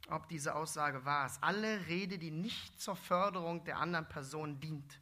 [0.10, 1.42] ob diese Aussage wahr ist.
[1.44, 5.00] Alle Rede, die nicht zur Förderung der anderen Person dient.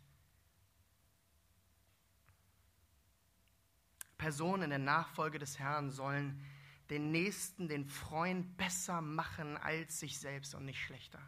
[4.17, 6.41] Personen in der Nachfolge des Herrn sollen
[6.89, 11.19] den Nächsten, den Freund besser machen als sich selbst und nicht schlechter.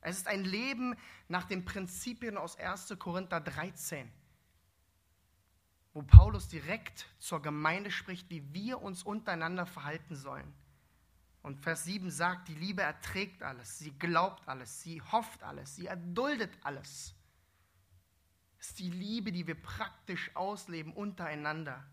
[0.00, 0.94] Es ist ein Leben
[1.26, 2.94] nach den Prinzipien aus 1.
[2.98, 4.10] Korinther 13,
[5.92, 10.54] wo Paulus direkt zur Gemeinde spricht, wie wir uns untereinander verhalten sollen.
[11.48, 15.86] Und Vers 7 sagt, die Liebe erträgt alles, sie glaubt alles, sie hofft alles, sie
[15.86, 17.14] erduldet alles.
[18.58, 21.86] Es ist die Liebe, die wir praktisch ausleben untereinander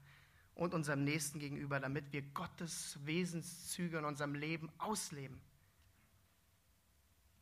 [0.55, 5.39] und unserem Nächsten gegenüber, damit wir Gottes Wesenszüge in unserem Leben ausleben.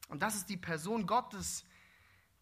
[0.07, 1.65] Und das ist die Person Gottes,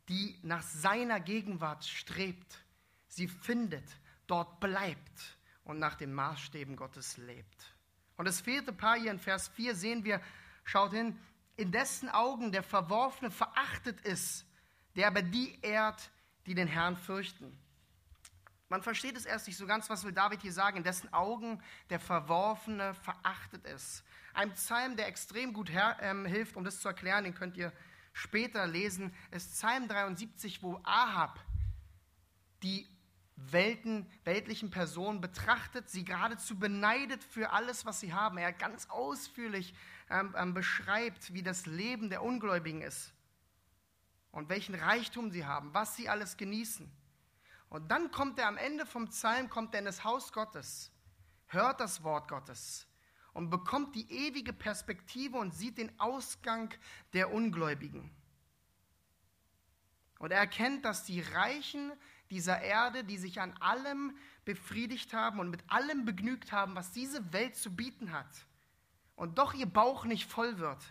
[0.09, 2.65] die nach seiner Gegenwart strebt,
[3.07, 3.89] sie findet,
[4.27, 7.73] dort bleibt und nach den Maßstäben Gottes lebt.
[8.21, 10.21] Und das vierte Paar hier in Vers 4 sehen wir,
[10.63, 11.17] schaut hin,
[11.55, 14.45] in dessen Augen der Verworfene verachtet ist,
[14.95, 16.11] der aber die ehrt,
[16.45, 17.59] die den Herrn fürchten.
[18.69, 21.63] Man versteht es erst nicht so ganz, was will David hier sagen, in dessen Augen
[21.89, 24.03] der Verworfene verachtet ist.
[24.35, 27.73] Ein Psalm, der extrem gut her, ähm, hilft, um das zu erklären, den könnt ihr
[28.13, 31.39] später lesen, ist Psalm 73, wo Ahab
[32.61, 32.87] die
[33.49, 38.37] Welten, weltlichen Personen betrachtet, sie geradezu beneidet für alles, was sie haben.
[38.37, 39.73] Er ganz ausführlich
[40.09, 43.13] ähm, ähm, beschreibt, wie das Leben der Ungläubigen ist
[44.31, 46.91] und welchen Reichtum sie haben, was sie alles genießen.
[47.69, 50.91] Und dann kommt er am Ende vom Psalm, kommt er in das Haus Gottes,
[51.47, 52.87] hört das Wort Gottes
[53.33, 56.73] und bekommt die ewige Perspektive und sieht den Ausgang
[57.13, 58.11] der Ungläubigen.
[60.19, 61.93] Und er erkennt, dass die Reichen
[62.31, 67.31] dieser Erde, die sich an allem befriedigt haben und mit allem begnügt haben, was diese
[67.33, 68.45] Welt zu bieten hat,
[69.15, 70.81] und doch ihr Bauch nicht voll wird,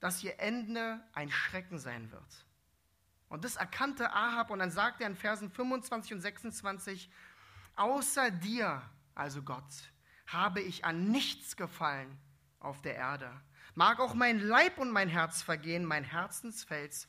[0.00, 2.46] dass ihr Ende ein Schrecken sein wird.
[3.28, 7.10] Und das erkannte Ahab und dann sagt er in Versen 25 und 26,
[7.76, 8.82] außer dir,
[9.14, 9.92] also Gott,
[10.26, 12.18] habe ich an nichts gefallen
[12.58, 13.30] auf der Erde.
[13.74, 17.06] Mag auch mein Leib und mein Herz vergehen, mein Herzensfels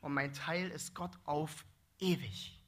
[0.00, 1.64] und mein Teil ist Gott auf
[1.98, 2.61] ewig.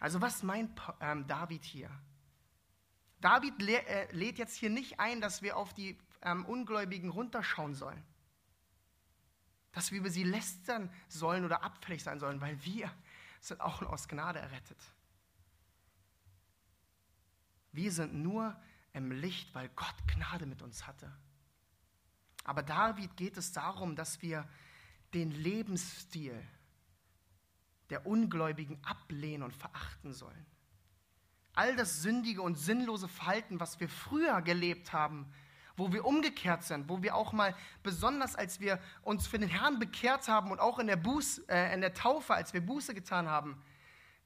[0.00, 1.90] Also was meint ähm, David hier?
[3.20, 7.74] David lä äh, lädt jetzt hier nicht ein, dass wir auf die ähm, Ungläubigen runterschauen
[7.74, 8.02] sollen.
[9.72, 12.90] Dass wir über sie lästern sollen oder abfällig sein sollen, weil wir
[13.40, 14.78] sind auch aus Gnade errettet.
[17.72, 18.60] Wir sind nur
[18.92, 21.12] im Licht, weil Gott Gnade mit uns hatte.
[22.44, 24.48] Aber David geht es darum, dass wir
[25.12, 26.42] den Lebensstil
[27.90, 30.46] der Ungläubigen ablehnen und verachten sollen.
[31.54, 35.26] All das sündige und sinnlose Verhalten, was wir früher gelebt haben,
[35.76, 39.78] wo wir umgekehrt sind, wo wir auch mal besonders, als wir uns für den Herrn
[39.78, 43.28] bekehrt haben und auch in der, Buß, äh, in der Taufe, als wir Buße getan
[43.28, 43.62] haben,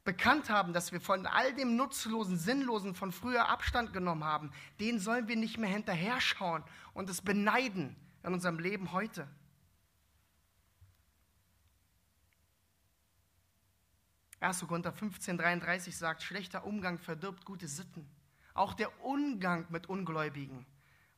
[0.05, 4.99] bekannt haben, dass wir von all dem Nutzlosen, Sinnlosen von früher Abstand genommen haben, den
[4.99, 9.29] sollen wir nicht mehr hinterher schauen und es beneiden in unserem Leben heute.
[14.43, 14.67] 1.
[14.67, 18.09] Korinther 15, 33 sagt, schlechter Umgang verdirbt gute Sitten.
[18.55, 20.67] Auch der Umgang mit Ungläubigen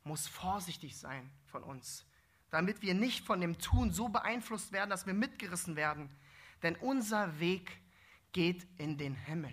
[0.04, 2.06] muss vorsichtig sein von uns,
[2.50, 6.10] damit wir nicht von dem Tun so beeinflusst werden, dass wir mitgerissen werden.
[6.62, 7.80] Denn unser Weg
[8.32, 9.52] geht in den Himmel.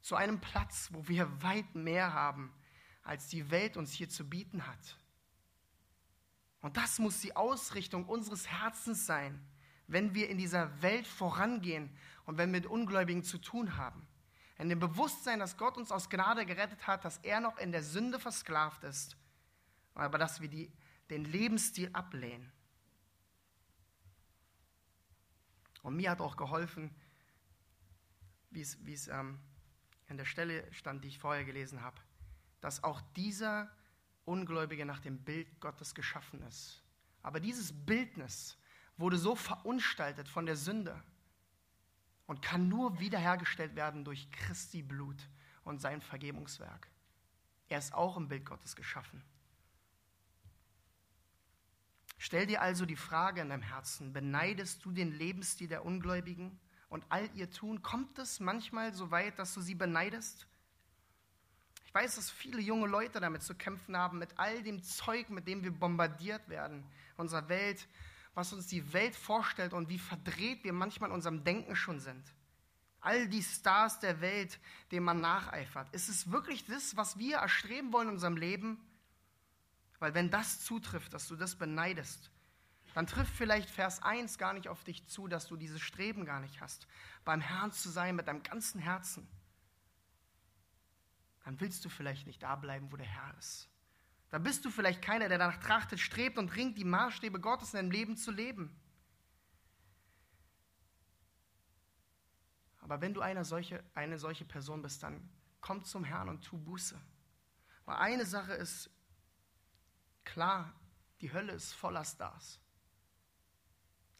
[0.00, 2.52] Zu einem Platz, wo wir weit mehr haben,
[3.02, 4.98] als die Welt uns hier zu bieten hat.
[6.60, 9.46] Und das muss die Ausrichtung unseres Herzens sein,
[9.86, 14.06] wenn wir in dieser Welt vorangehen und wenn wir mit Ungläubigen zu tun haben.
[14.58, 17.82] In dem Bewusstsein, dass Gott uns aus Gnade gerettet hat, dass er noch in der
[17.82, 19.16] Sünde versklavt ist,
[19.94, 20.72] aber dass wir die,
[21.10, 22.50] den Lebensstil ablehnen.
[25.82, 26.94] Und mir hat auch geholfen,
[28.50, 29.38] wie es, wie es ähm,
[30.08, 32.00] an der Stelle stand, die ich vorher gelesen habe,
[32.60, 33.70] dass auch dieser
[34.24, 36.82] Ungläubige nach dem Bild Gottes geschaffen ist.
[37.22, 38.58] Aber dieses Bildnis
[38.96, 41.02] wurde so verunstaltet von der Sünde,
[42.26, 45.28] und kann nur wiederhergestellt werden durch Christi Blut
[45.64, 46.88] und sein Vergebungswerk.
[47.68, 49.22] Er ist auch im Bild Gottes geschaffen.
[52.18, 57.04] Stell dir also die Frage in deinem Herzen, beneidest du den Lebensstil der Ungläubigen und
[57.08, 57.82] all ihr Tun?
[57.82, 60.46] Kommt es manchmal so weit, dass du sie beneidest?
[61.84, 65.46] Ich weiß, dass viele junge Leute damit zu kämpfen haben, mit all dem Zeug, mit
[65.46, 66.84] dem wir bombardiert werden,
[67.16, 67.86] unserer Welt,
[68.36, 72.22] was uns die Welt vorstellt und wie verdreht wir manchmal in unserem Denken schon sind.
[73.00, 74.60] All die Stars der Welt,
[74.92, 75.88] denen man nacheifert.
[75.94, 78.78] Ist es wirklich das, was wir erstreben wollen in unserem Leben?
[80.00, 82.30] Weil wenn das zutrifft, dass du das beneidest,
[82.92, 86.40] dann trifft vielleicht Vers 1 gar nicht auf dich zu, dass du dieses Streben gar
[86.40, 86.86] nicht hast,
[87.24, 89.26] beim Herrn zu sein mit deinem ganzen Herzen.
[91.46, 93.70] Dann willst du vielleicht nicht da bleiben, wo der Herr ist.
[94.30, 97.78] Da bist du vielleicht keiner, der danach trachtet, strebt und ringt, die Maßstäbe Gottes in
[97.78, 98.74] deinem Leben zu leben.
[102.80, 105.28] Aber wenn du eine solche, eine solche Person bist, dann
[105.60, 107.00] komm zum Herrn und tu Buße.
[107.84, 108.90] Weil eine Sache ist
[110.26, 110.70] Klar,
[111.22, 112.60] die Hölle ist voller Stars.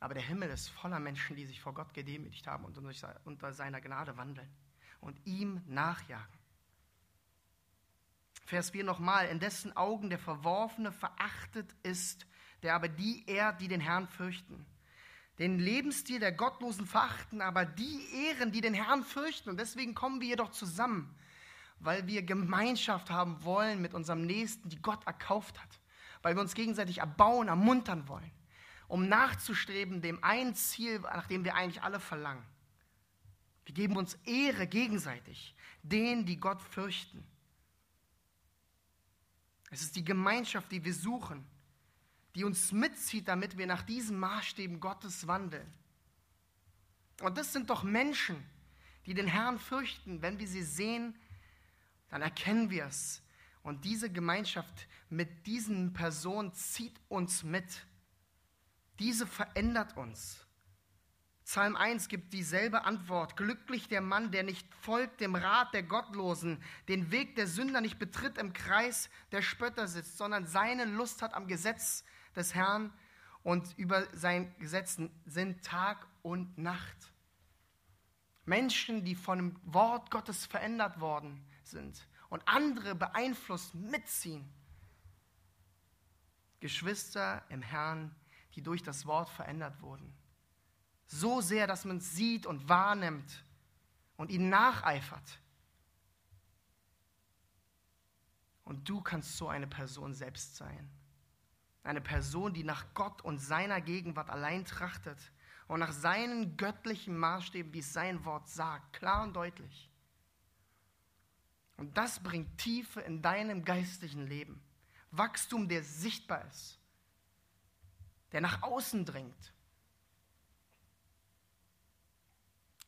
[0.01, 2.79] Aber der Himmel ist voller Menschen, die sich vor Gott gedemütigt haben und
[3.25, 4.49] unter seiner Gnade wandeln
[5.01, 6.36] und ihm nachjagen.
[8.47, 12.27] Vers 4 nochmal, in dessen Augen der Verworfene verachtet ist,
[12.63, 14.65] der aber die ehrt, die den Herrn fürchten.
[15.39, 19.51] Den Lebensstil der Gottlosen verachten, aber die ehren, die den Herrn fürchten.
[19.51, 21.15] Und deswegen kommen wir jedoch zusammen,
[21.81, 25.81] weil wir Gemeinschaft haben wollen mit unserem Nächsten, die Gott erkauft hat.
[26.23, 28.31] Weil wir uns gegenseitig erbauen, ermuntern wollen
[28.89, 32.45] um nachzustreben dem einen Ziel, nach dem wir eigentlich alle verlangen.
[33.65, 37.27] Wir geben uns Ehre gegenseitig, denen, die Gott fürchten.
[39.71, 41.45] Es ist die Gemeinschaft, die wir suchen,
[42.35, 45.67] die uns mitzieht, damit wir nach diesen Maßstäben Gottes wandeln.
[47.21, 48.37] Und das sind doch Menschen,
[49.07, 50.23] die den Herrn fürchten.
[50.23, 51.15] Wenn wir sie sehen,
[52.11, 53.23] dann erkennen wir es.
[53.63, 57.87] Und diese Gemeinschaft mit diesen Personen zieht uns mit.
[58.99, 60.46] Diese verändert uns.
[61.47, 63.37] Psalm 1 gibt dieselbe Antwort.
[63.37, 68.01] Glücklich der Mann, der nicht folgt dem Rat der Gottlosen, den Weg der Sünder nicht
[68.01, 72.93] betritt, im Kreis der Spötter sitzt, sondern seine Lust hat am Gesetz des Herrn
[73.45, 77.13] und über sein Gesetz sind Tag und Nacht.
[78.45, 84.53] Menschen, die von dem Wort Gottes verändert worden sind und andere beeinflusst, mitziehen.
[86.59, 88.13] Geschwister im Herrn,
[88.57, 90.13] die durch das Wort verändert wurden.
[91.07, 93.45] So sehr, dass man es sieht und wahrnimmt
[94.17, 95.39] und ihnen nacheifert.
[98.65, 100.91] Und du kannst so eine Person selbst sein.
[101.85, 105.19] Eine Person, die nach Gott und seiner Gegenwart allein trachtet
[105.69, 109.89] und nach seinen göttlichen Maßstäben, wie es sein Wort sagt, klar und deutlich.
[111.77, 114.61] Und das bringt Tiefe in deinem geistlichen Leben.
[115.13, 116.81] Wachstum, der sichtbar ist
[118.33, 119.53] der nach außen dringt,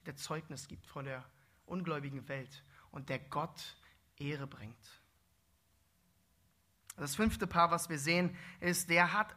[0.08, 1.22] der Zeugnis gibt vor der
[1.66, 3.76] ungläubigen Welt und der Gott
[4.16, 5.02] Ehre bringt.
[6.96, 9.36] Das fünfte Paar, was wir sehen, ist, der hat,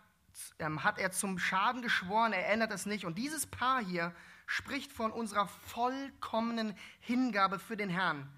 [0.59, 3.05] ähm, hat er zum Schaden geschworen, er ändert es nicht.
[3.05, 4.15] Und dieses Paar hier
[4.45, 8.31] spricht von unserer vollkommenen Hingabe für den Herrn.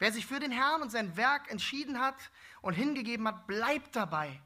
[0.00, 4.42] Wer sich für den Herrn und sein Werk entschieden hat und hingegeben hat, bleibt dabei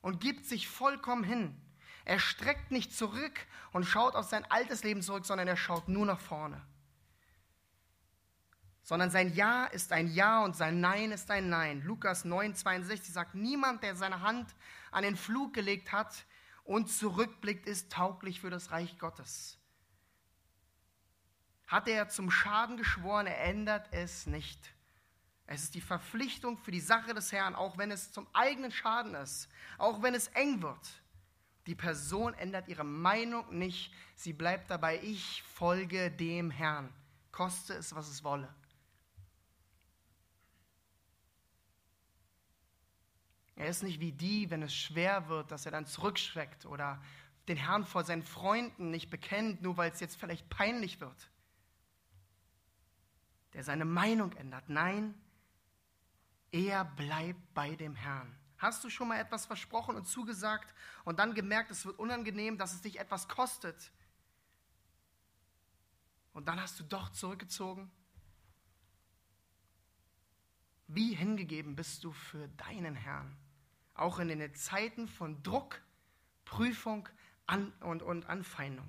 [0.00, 1.60] und gibt sich vollkommen hin.
[2.06, 6.06] Er streckt nicht zurück und schaut auf sein altes Leben zurück, sondern er schaut nur
[6.06, 6.64] nach vorne.
[8.84, 11.82] Sondern sein Ja ist ein Ja und sein Nein ist ein Nein.
[11.82, 14.54] Lukas 9, 62 sagt, niemand, der seine Hand
[14.92, 16.26] an den Flug gelegt hat
[16.62, 19.58] und zurückblickt, ist tauglich für das Reich Gottes.
[21.66, 24.72] Hat er zum Schaden geschworen, er ändert es nicht.
[25.48, 29.16] Es ist die Verpflichtung für die Sache des Herrn, auch wenn es zum eigenen Schaden
[29.16, 31.02] ist, auch wenn es eng wird.
[31.66, 33.92] Die Person ändert ihre Meinung nicht.
[34.14, 36.92] Sie bleibt dabei, ich folge dem Herrn.
[37.32, 38.54] Koste es, was es wolle.
[43.56, 47.02] Er ist nicht wie die, wenn es schwer wird, dass er dann zurückschreckt oder
[47.48, 51.30] den Herrn vor seinen Freunden nicht bekennt, nur weil es jetzt vielleicht peinlich wird.
[53.54, 54.68] Der seine Meinung ändert.
[54.68, 55.14] Nein,
[56.52, 58.36] er bleibt bei dem Herrn.
[58.58, 62.74] Hast du schon mal etwas versprochen und zugesagt und dann gemerkt, es wird unangenehm, dass
[62.74, 63.92] es dich etwas kostet?
[66.32, 67.90] Und dann hast du doch zurückgezogen?
[70.88, 73.36] Wie hingegeben bist du für deinen Herrn?
[73.94, 75.80] Auch in den Zeiten von Druck,
[76.44, 77.08] Prüfung
[77.80, 78.88] und, und Anfeindung.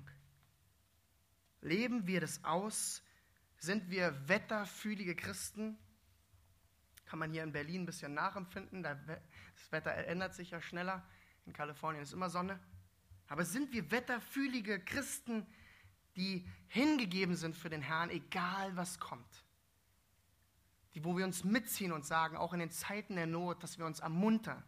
[1.60, 3.02] Leben wir das aus?
[3.58, 5.76] Sind wir wetterfühlige Christen?
[7.06, 8.86] Kann man hier in Berlin ein bisschen nachempfinden.
[9.58, 11.04] Das Wetter ändert sich ja schneller.
[11.46, 12.58] In Kalifornien ist immer Sonne.
[13.26, 15.46] Aber sind wir wetterfühlige Christen,
[16.16, 19.44] die hingegeben sind für den Herrn, egal was kommt?
[20.94, 23.84] Die, wo wir uns mitziehen und sagen, auch in den Zeiten der Not, dass wir
[23.84, 24.62] uns ermuntern.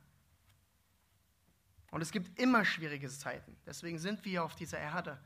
[1.91, 3.57] Und es gibt immer schwierige Zeiten.
[3.67, 5.21] Deswegen sind wir auf dieser Erde,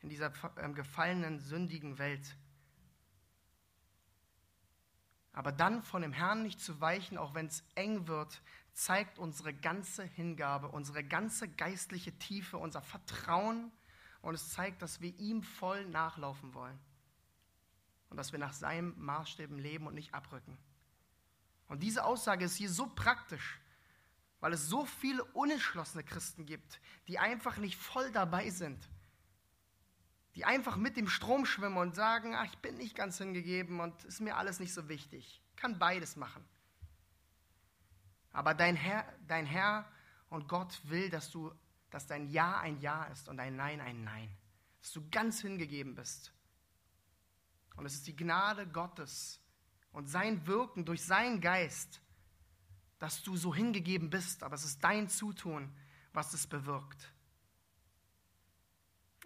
[0.00, 2.36] in dieser ähm, gefallenen, sündigen Welt.
[5.32, 8.42] Aber dann von dem Herrn nicht zu weichen, auch wenn es eng wird,
[8.72, 13.70] zeigt unsere ganze Hingabe, unsere ganze geistliche Tiefe, unser Vertrauen
[14.20, 16.78] und es zeigt, dass wir ihm voll nachlaufen wollen
[18.08, 20.58] und dass wir nach seinem Maßstäben leben und nicht abrücken.
[21.68, 23.60] Und diese Aussage ist hier so praktisch,
[24.40, 28.88] weil es so viele unentschlossene Christen gibt, die einfach nicht voll dabei sind
[30.34, 34.04] die einfach mit dem Strom schwimmen und sagen, ach, ich bin nicht ganz hingegeben und
[34.04, 35.42] ist mir alles nicht so wichtig.
[35.56, 36.44] Kann beides machen.
[38.32, 39.90] Aber dein Herr, dein Herr
[40.28, 41.52] Und Gott will, dass du,
[41.90, 44.34] dass dein Ja ein Ja ist und dein Nein ein Nein.
[44.80, 46.32] Dass du ganz hingegeben bist.
[47.76, 49.40] Und es ist die Gnade Gottes
[49.92, 52.00] und sein Wirken durch seinen Geist,
[52.98, 54.42] dass du so hingegeben bist.
[54.42, 55.70] Aber es ist dein Zutun,
[56.12, 57.12] was es bewirkt.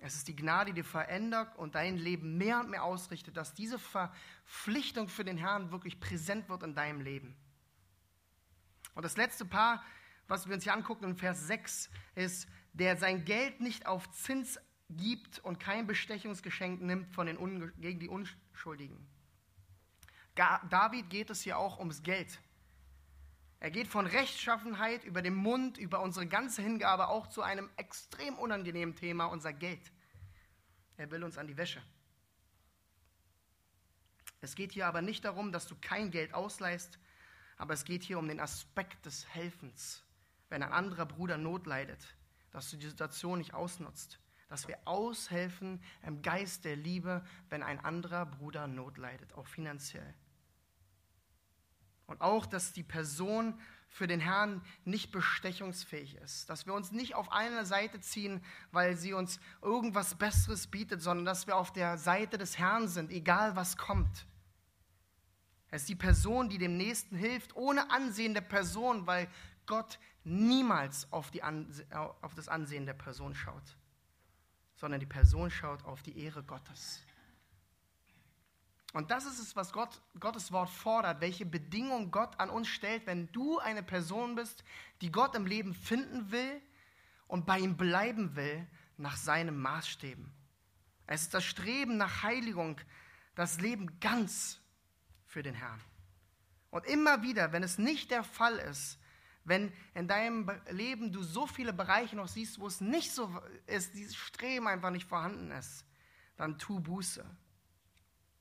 [0.00, 3.54] Es ist die Gnade, die dir verändert und dein Leben mehr und mehr ausrichtet, dass
[3.54, 7.36] diese Verpflichtung für den Herrn wirklich präsent wird in deinem Leben.
[8.96, 9.84] Und das letzte Paar,
[10.26, 14.58] was wir uns hier angucken in Vers 6, ist, der sein Geld nicht auf Zins
[14.88, 19.06] gibt und kein Bestechungsgeschenk nimmt von den gegen die Unschuldigen.
[20.34, 22.40] David geht es hier auch ums Geld.
[23.60, 28.38] Er geht von Rechtschaffenheit über den Mund, über unsere ganze Hingabe auch zu einem extrem
[28.38, 29.92] unangenehmen Thema, unser Geld.
[30.96, 31.82] Er will uns an die Wäsche.
[34.40, 36.98] Es geht hier aber nicht darum, dass du kein Geld ausleihst,
[37.56, 40.02] aber es geht hier um den Aspekt des Helfens.
[40.48, 42.16] Wenn ein anderer Bruder Not leidet,
[42.50, 47.80] dass du die Situation nicht ausnutzt, dass wir aushelfen im Geist der Liebe, wenn ein
[47.80, 50.14] anderer Bruder Not leidet, auch finanziell.
[52.06, 56.48] Und auch, dass die Person für den Herrn nicht bestechungsfähig ist.
[56.50, 61.24] Dass wir uns nicht auf eine Seite ziehen, weil sie uns irgendwas Besseres bietet, sondern
[61.24, 64.26] dass wir auf der Seite des Herrn sind, egal was kommt.
[65.70, 69.28] Es ist die Person, die dem Nächsten hilft, ohne Ansehen der Person, weil
[69.66, 73.76] Gott niemals auf, die auf das Ansehen der Person schaut,
[74.76, 77.02] sondern die Person schaut auf die Ehre Gottes.
[78.92, 83.06] Und das ist es, was Gott, Gottes Wort fordert, welche Bedingungen Gott an uns stellt,
[83.06, 84.64] wenn du eine Person bist,
[85.02, 86.62] die Gott im Leben finden will
[87.26, 90.32] und bei ihm bleiben will nach seinen Maßstäben.
[91.06, 92.80] Es ist das Streben nach Heiligung,
[93.34, 94.60] das Leben ganz
[95.26, 95.80] für den Herrn.
[96.70, 98.98] Und immer wieder, wenn es nicht der Fall ist,
[99.44, 103.32] wenn in deinem Leben du so viele Bereiche noch siehst, wo es nicht so
[103.66, 105.84] ist, dieses Streben einfach nicht vorhanden ist,
[106.36, 107.24] dann tu Buße.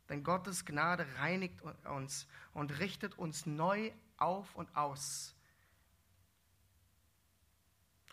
[0.09, 5.35] Denn Gottes Gnade reinigt uns und richtet uns neu auf und aus.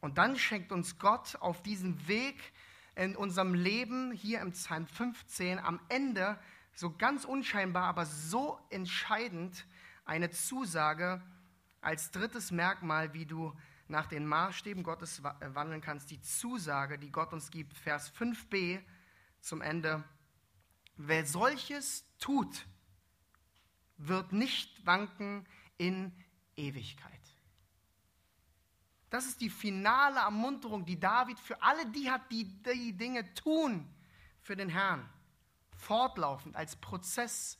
[0.00, 2.52] Und dann schenkt uns Gott auf diesem Weg
[2.94, 6.38] in unserem Leben hier im Psalm 15 am Ende
[6.74, 9.66] so ganz unscheinbar, aber so entscheidend
[10.04, 11.22] eine Zusage
[11.80, 13.52] als drittes Merkmal, wie du
[13.88, 18.80] nach den Maßstäben Gottes wandeln kannst, die Zusage, die Gott uns gibt, Vers 5b
[19.40, 20.02] zum Ende.
[20.96, 22.66] Wer solches tut,
[23.98, 25.46] wird nicht wanken
[25.76, 26.12] in
[26.56, 27.12] Ewigkeit.
[29.10, 33.86] Das ist die finale Ermunterung, die David für alle die hat, die die Dinge tun
[34.40, 35.06] für den Herrn.
[35.82, 37.58] Fortlaufend, als Prozess,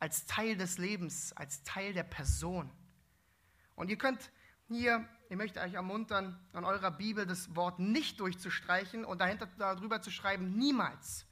[0.00, 2.70] als Teil des Lebens, als Teil der Person.
[3.76, 4.30] Und ihr könnt
[4.68, 10.02] hier, ich möchte euch ermuntern, an eurer Bibel das Wort nicht durchzustreichen und dahinter darüber
[10.02, 11.26] zu schreiben, niemals.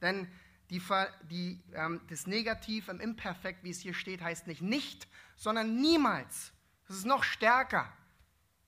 [0.00, 0.30] Denn
[0.70, 0.82] die,
[1.30, 6.52] die, ähm, das Negativ im Imperfekt, wie es hier steht, heißt nicht nicht, sondern niemals.
[6.86, 7.92] Das ist noch stärker.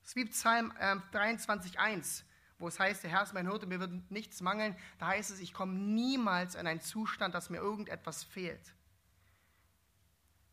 [0.04, 2.24] Es wie Psalm äh, 23,1,
[2.62, 4.76] wo es heißt, der Herr ist mein Hirte, mir wird nichts mangeln.
[4.98, 8.72] Da heißt es, ich komme niemals in einen Zustand, dass mir irgendetwas fehlt.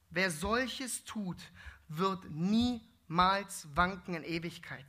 [0.09, 1.37] Wer solches tut,
[1.87, 4.87] wird niemals wanken in Ewigkeit.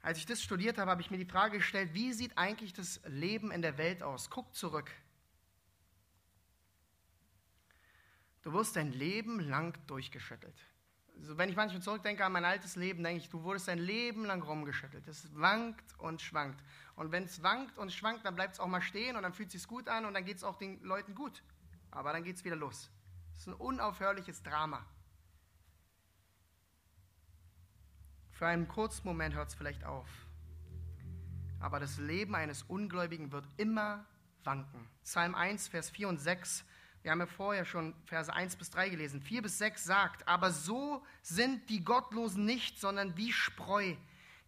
[0.00, 3.00] Als ich das studiert habe, habe ich mir die Frage gestellt, wie sieht eigentlich das
[3.06, 4.30] Leben in der Welt aus?
[4.30, 4.90] Guck zurück.
[8.42, 10.56] Du wirst dein Leben lang durchgeschüttelt.
[11.20, 14.24] Also wenn ich manchmal zurückdenke an mein altes Leben, denke ich, du wurdest dein Leben
[14.24, 15.06] lang rumgeschüttelt.
[15.06, 16.62] Es wankt und schwankt.
[16.96, 19.48] Und wenn es wankt und schwankt, dann bleibt es auch mal stehen und dann fühlt
[19.48, 21.42] es sich gut an und dann geht es auch den Leuten gut.
[21.90, 22.90] Aber dann geht es wieder los.
[23.34, 24.84] Es ist ein unaufhörliches Drama.
[28.30, 30.08] Für einen kurzen Moment hört es vielleicht auf.
[31.60, 34.06] Aber das Leben eines Ungläubigen wird immer
[34.44, 34.88] wanken.
[35.04, 36.64] Psalm 1, Vers 4 und 6.
[37.02, 39.22] Wir haben ja vorher schon Verse 1 bis 3 gelesen.
[39.22, 43.94] 4 bis 6 sagt, aber so sind die Gottlosen nicht, sondern wie Spreu,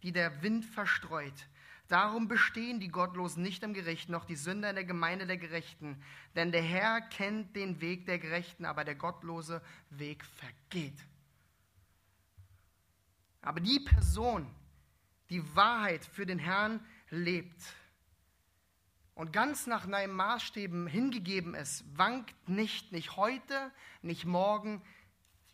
[0.03, 1.47] die der Wind verstreut.
[1.87, 6.01] Darum bestehen die Gottlosen nicht im Gericht, noch die Sünder in der Gemeinde der Gerechten.
[6.35, 10.97] Denn der Herr kennt den Weg der Gerechten, aber der gottlose Weg vergeht.
[13.41, 14.47] Aber die Person,
[15.29, 16.79] die Wahrheit für den Herrn
[17.09, 17.61] lebt
[19.15, 24.81] und ganz nach deinen Maßstäben hingegeben ist, wankt nicht, nicht heute, nicht morgen,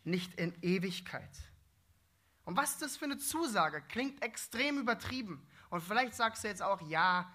[0.04, 1.30] nicht in Ewigkeit.
[2.44, 3.82] Und was ist das für eine Zusage?
[3.88, 5.46] Klingt extrem übertrieben.
[5.68, 7.32] Und vielleicht sagst du jetzt auch, ja,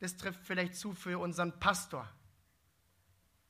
[0.00, 2.08] das trifft vielleicht zu für unseren Pastor.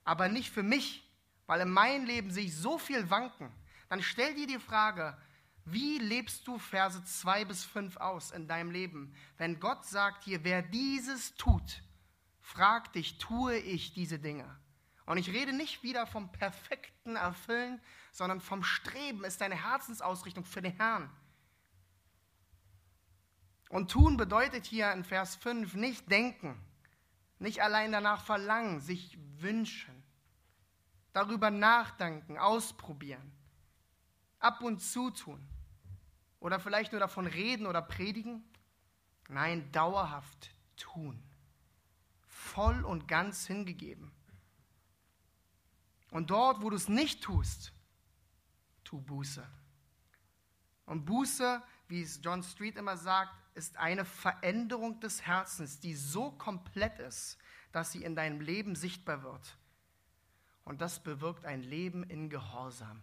[0.04, 1.08] Aber nicht für mich,
[1.46, 3.52] weil in meinem Leben sehe ich so viel wanken,
[3.88, 5.16] dann stell dir die Frage,
[5.64, 9.14] wie lebst du Verse 2 bis 5 aus in deinem Leben?
[9.36, 11.82] Wenn Gott sagt hier, wer dieses tut,
[12.46, 14.58] frag dich, tue ich diese Dinge?
[15.04, 17.80] Und ich rede nicht wieder vom perfekten Erfüllen,
[18.12, 21.10] sondern vom Streben ist deine Herzensausrichtung für den Herrn.
[23.68, 26.60] Und tun bedeutet hier in Vers 5 nicht denken,
[27.38, 30.02] nicht allein danach verlangen, sich wünschen,
[31.12, 33.32] darüber nachdenken, ausprobieren,
[34.38, 35.44] ab und zu tun
[36.38, 38.44] oder vielleicht nur davon reden oder predigen.
[39.28, 41.20] Nein, dauerhaft tun,
[42.56, 44.10] voll und ganz hingegeben.
[46.10, 47.74] Und dort, wo du es nicht tust,
[48.82, 49.46] tu Buße.
[50.86, 56.30] Und Buße, wie es John Street immer sagt, ist eine Veränderung des Herzens, die so
[56.30, 57.36] komplett ist,
[57.72, 59.58] dass sie in deinem Leben sichtbar wird.
[60.64, 63.02] Und das bewirkt ein Leben in Gehorsam.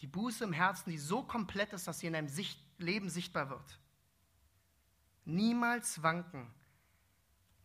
[0.00, 2.32] Die Buße im Herzen, die so komplett ist, dass sie in deinem
[2.78, 3.78] Leben sichtbar wird.
[5.24, 6.52] Niemals wanken.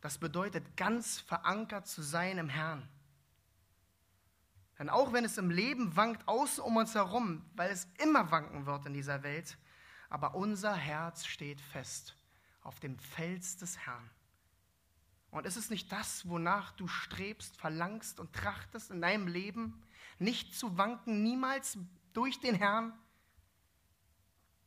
[0.06, 2.88] Das bedeutet, ganz verankert zu sein im Herrn.
[4.78, 8.68] Denn auch wenn es im Leben wankt, außen um uns herum, weil es immer wanken
[8.68, 9.58] wird in dieser Welt,
[10.08, 12.16] aber unser Herz steht fest
[12.62, 14.08] auf dem Fels des Herrn.
[15.32, 19.82] Und ist es nicht das, wonach du strebst, verlangst und trachtest in deinem Leben?
[20.20, 21.80] Nicht zu wanken, niemals
[22.14, 22.94] durch den Herrn?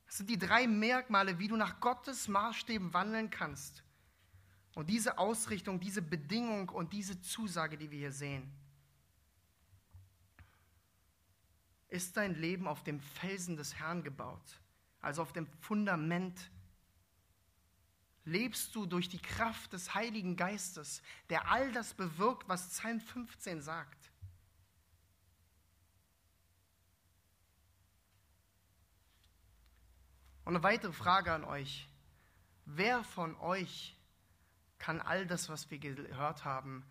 [0.06, 3.84] Das sind die drei Merkmale, wie du nach Gottes Maßstäben wandeln kannst.
[4.74, 8.50] Und diese Ausrichtung, diese Bedingung und diese Zusage, die wir hier sehen.
[11.88, 14.60] Ist dein Leben auf dem Felsen des Herrn gebaut?
[15.00, 16.50] also auf dem Fundament,
[18.24, 23.62] lebst du durch die Kraft des Heiligen Geistes, der all das bewirkt, was Psalm 15
[23.62, 24.10] sagt.
[30.44, 31.88] Und eine weitere Frage an euch.
[32.64, 33.97] Wer von euch
[34.78, 36.84] kann all das, was wir gehört haben,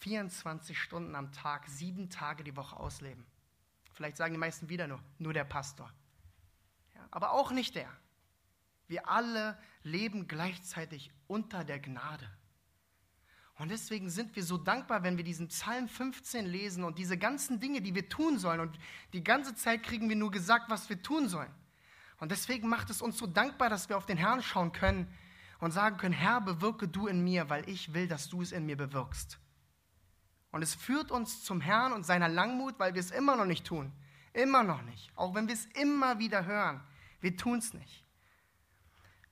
[0.00, 3.24] 24 Stunden am Tag, sieben Tage die Woche ausleben?
[3.92, 5.90] Vielleicht sagen die meisten wieder nur, nur der Pastor
[7.14, 7.88] aber auch nicht der.
[8.88, 12.28] Wir alle leben gleichzeitig unter der Gnade.
[13.56, 17.60] Und deswegen sind wir so dankbar, wenn wir diesen Psalm 15 lesen und diese ganzen
[17.60, 18.58] Dinge, die wir tun sollen.
[18.58, 18.76] Und
[19.12, 21.52] die ganze Zeit kriegen wir nur gesagt, was wir tun sollen.
[22.18, 25.06] Und deswegen macht es uns so dankbar, dass wir auf den Herrn schauen können
[25.60, 28.66] und sagen können, Herr, bewirke du in mir, weil ich will, dass du es in
[28.66, 29.38] mir bewirkst.
[30.50, 33.66] Und es führt uns zum Herrn und seiner Langmut, weil wir es immer noch nicht
[33.66, 33.92] tun.
[34.32, 35.10] Immer noch nicht.
[35.16, 36.80] Auch wenn wir es immer wieder hören.
[37.20, 38.04] Wir tun es nicht.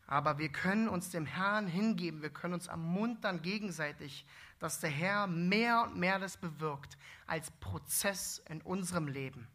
[0.07, 4.27] Aber wir können uns dem Herrn hingeben, wir können uns ermuntern gegenseitig,
[4.59, 9.49] dass der Herr mehr und mehr das bewirkt als Prozess in unserem Leben.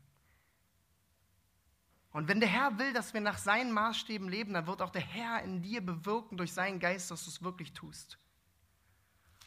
[2.17, 5.03] Und wenn der Herr will, dass wir nach seinen Maßstäben leben, dann wird auch der
[5.03, 8.17] Herr in dir bewirken durch seinen Geist, dass du es wirklich tust.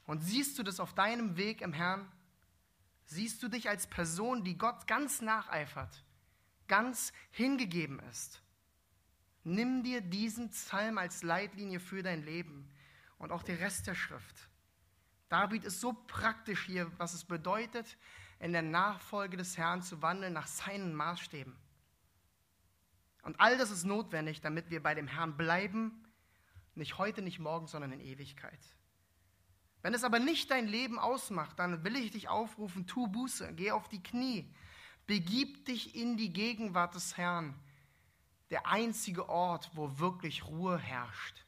[0.06, 2.06] Und siehst du das auf deinem Weg im Herrn?
[3.06, 6.04] Siehst du dich als Person, die Gott ganz nacheifert,
[6.68, 8.40] ganz hingegeben ist?
[9.42, 12.70] Nimm dir diesen Psalm als Leitlinie für dein Leben
[13.18, 14.48] und auch den Rest der Schrift.
[15.28, 17.96] David ist so praktisch hier, was es bedeutet,
[18.38, 21.56] in der Nachfolge des Herrn zu wandeln nach seinen Maßstäben.
[23.22, 26.04] Und all das ist notwendig, damit wir bei dem Herrn bleiben,
[26.74, 28.60] nicht heute, nicht morgen, sondern in Ewigkeit.
[29.82, 33.70] Wenn es aber nicht dein Leben ausmacht, dann will ich dich aufrufen, tu Buße, geh
[33.70, 34.52] auf die Knie,
[35.06, 37.58] begib dich in die Gegenwart des Herrn
[38.50, 41.44] der einzige Ort, wo wirklich Ruhe herrscht.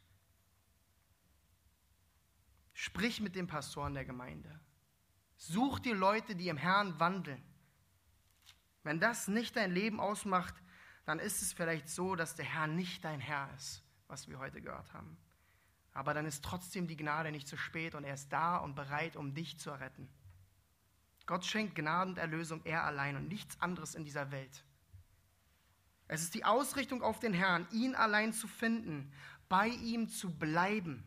[2.73, 4.59] Sprich mit den Pastoren der Gemeinde.
[5.37, 7.43] Such dir Leute, die im Herrn wandeln.
[8.83, 10.55] Wenn das nicht dein Leben ausmacht,
[11.05, 14.61] dann ist es vielleicht so, dass der Herr nicht dein Herr ist, was wir heute
[14.61, 15.17] gehört haben.
[15.93, 19.15] Aber dann ist trotzdem die Gnade nicht zu spät und er ist da und bereit,
[19.15, 20.09] um dich zu retten.
[21.25, 24.63] Gott schenkt Gnade und Erlösung er allein und nichts anderes in dieser Welt.
[26.07, 29.11] Es ist die Ausrichtung auf den Herrn, ihn allein zu finden,
[29.49, 31.03] bei ihm zu bleiben.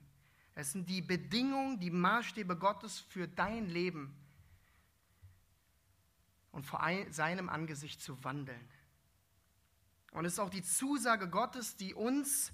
[0.54, 4.16] Es sind die Bedingungen, die Maßstäbe Gottes für dein Leben
[6.50, 8.68] und vor seinem Angesicht zu wandeln.
[10.16, 12.50] Und es ist auch die Zusage Gottes, die uns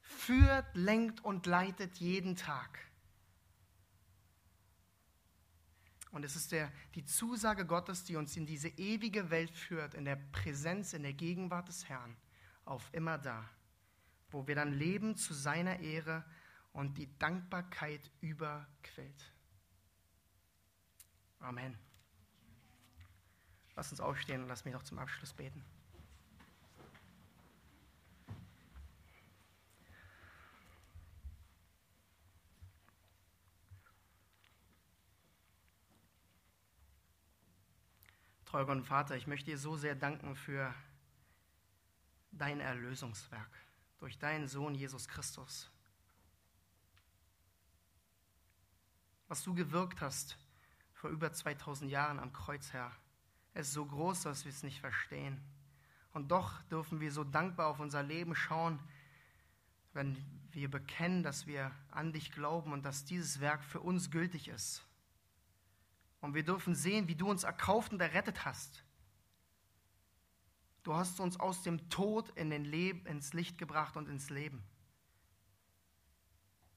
[0.00, 2.78] führt, lenkt und leitet jeden Tag.
[6.12, 10.04] Und es ist der, die Zusage Gottes, die uns in diese ewige Welt führt, in
[10.04, 12.16] der Präsenz, in der Gegenwart des Herrn,
[12.64, 13.44] auf immer da,
[14.30, 16.24] wo wir dann leben zu seiner Ehre
[16.72, 19.32] und die Dankbarkeit überquellt.
[21.40, 21.76] Amen.
[23.74, 25.64] Lass uns aufstehen und lass mich noch zum Abschluss beten.
[38.54, 40.72] Gott und Vater, ich möchte dir so sehr danken für
[42.30, 43.50] dein Erlösungswerk
[43.98, 45.68] durch deinen Sohn Jesus Christus.
[49.26, 50.38] Was du gewirkt hast
[50.92, 52.92] vor über 2000 Jahren am Kreuz, Herr,
[53.54, 55.40] ist so groß, dass wir es nicht verstehen.
[56.12, 58.78] Und doch dürfen wir so dankbar auf unser Leben schauen,
[59.94, 60.16] wenn
[60.52, 64.86] wir bekennen, dass wir an dich glauben und dass dieses Werk für uns gültig ist.
[66.24, 68.82] Und wir dürfen sehen, wie du uns erkauft und errettet hast.
[70.82, 74.64] Du hast uns aus dem Tod in den ins Licht gebracht und ins Leben.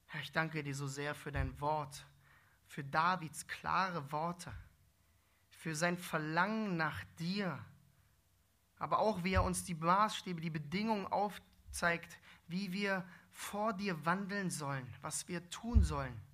[0.08, 2.06] Herr, ich danke dir so sehr für dein Wort,
[2.66, 4.52] für Davids klare Worte,
[5.50, 7.58] für sein Verlangen nach dir,
[8.80, 12.20] aber auch wie er uns die Maßstäbe, die Bedingungen aufzeigt,
[12.50, 16.27] wie wir vor dir wandeln sollen, was wir tun sollen.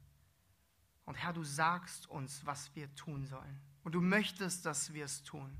[1.06, 3.60] Und Herr, du sagst uns, was wir tun sollen.
[3.84, 5.58] Und du möchtest, dass wir es tun.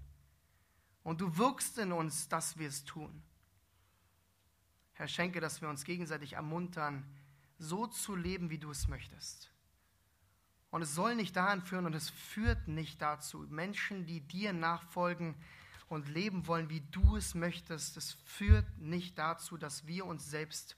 [1.04, 3.22] Und du wirkst in uns, dass wir es tun.
[4.94, 7.06] Herr, schenke, dass wir uns gegenseitig ermuntern,
[7.58, 9.52] so zu leben, wie du es möchtest.
[10.72, 13.46] Und es soll nicht daran führen und es führt nicht dazu.
[13.50, 15.36] Menschen, die dir nachfolgen
[15.88, 20.76] und leben wollen, wie du es möchtest, es führt nicht dazu, dass wir uns selbst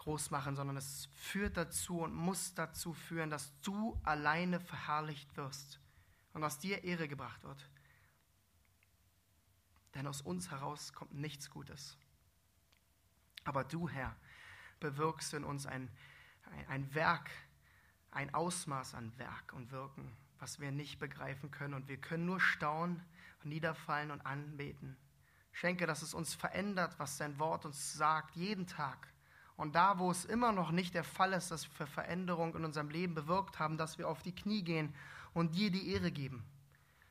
[0.00, 5.78] groß machen, sondern es führt dazu und muss dazu führen, dass du alleine verherrlicht wirst
[6.32, 7.68] und aus dir Ehre gebracht wird.
[9.94, 11.98] Denn aus uns heraus kommt nichts Gutes.
[13.44, 14.16] Aber du, Herr,
[14.78, 15.90] bewirkst in uns ein,
[16.68, 17.30] ein Werk,
[18.10, 21.74] ein Ausmaß an Werk und Wirken, was wir nicht begreifen können.
[21.74, 23.04] Und wir können nur staunen,
[23.42, 24.96] niederfallen und anbeten.
[25.52, 29.12] Schenke, dass es uns verändert, was dein Wort uns sagt, jeden Tag.
[29.60, 32.88] Und da, wo es immer noch nicht der Fall ist, dass wir Veränderung in unserem
[32.88, 34.94] Leben bewirkt haben, dass wir auf die Knie gehen
[35.34, 36.42] und dir die Ehre geben.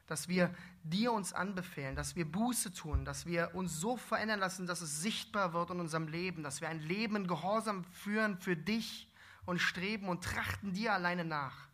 [0.07, 0.51] Dass wir
[0.83, 4.99] dir uns anbefehlen, dass wir Buße tun, dass wir uns so verändern lassen, dass es
[4.99, 9.07] sichtbar wird in unserem Leben, dass wir ein Leben in Gehorsam führen für dich
[9.45, 11.68] und streben und trachten dir alleine nach.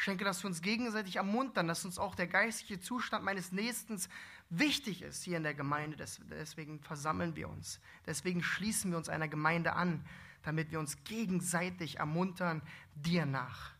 [0.00, 4.00] Schenke, dass wir uns gegenseitig ermuntern, dass uns auch der geistliche Zustand meines Nächsten
[4.48, 5.96] wichtig ist hier in der Gemeinde.
[6.30, 7.80] Deswegen versammeln wir uns.
[8.06, 10.04] Deswegen schließen wir uns einer Gemeinde an,
[10.44, 12.62] damit wir uns gegenseitig ermuntern,
[12.94, 13.72] dir nach.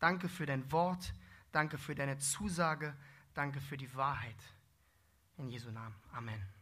[0.00, 1.14] Danke für dein Wort.
[1.52, 2.96] Danke für deine Zusage.
[3.32, 4.42] Danke für die Wahrheit.
[5.36, 5.94] In Jesu Namen.
[6.12, 6.55] Amen.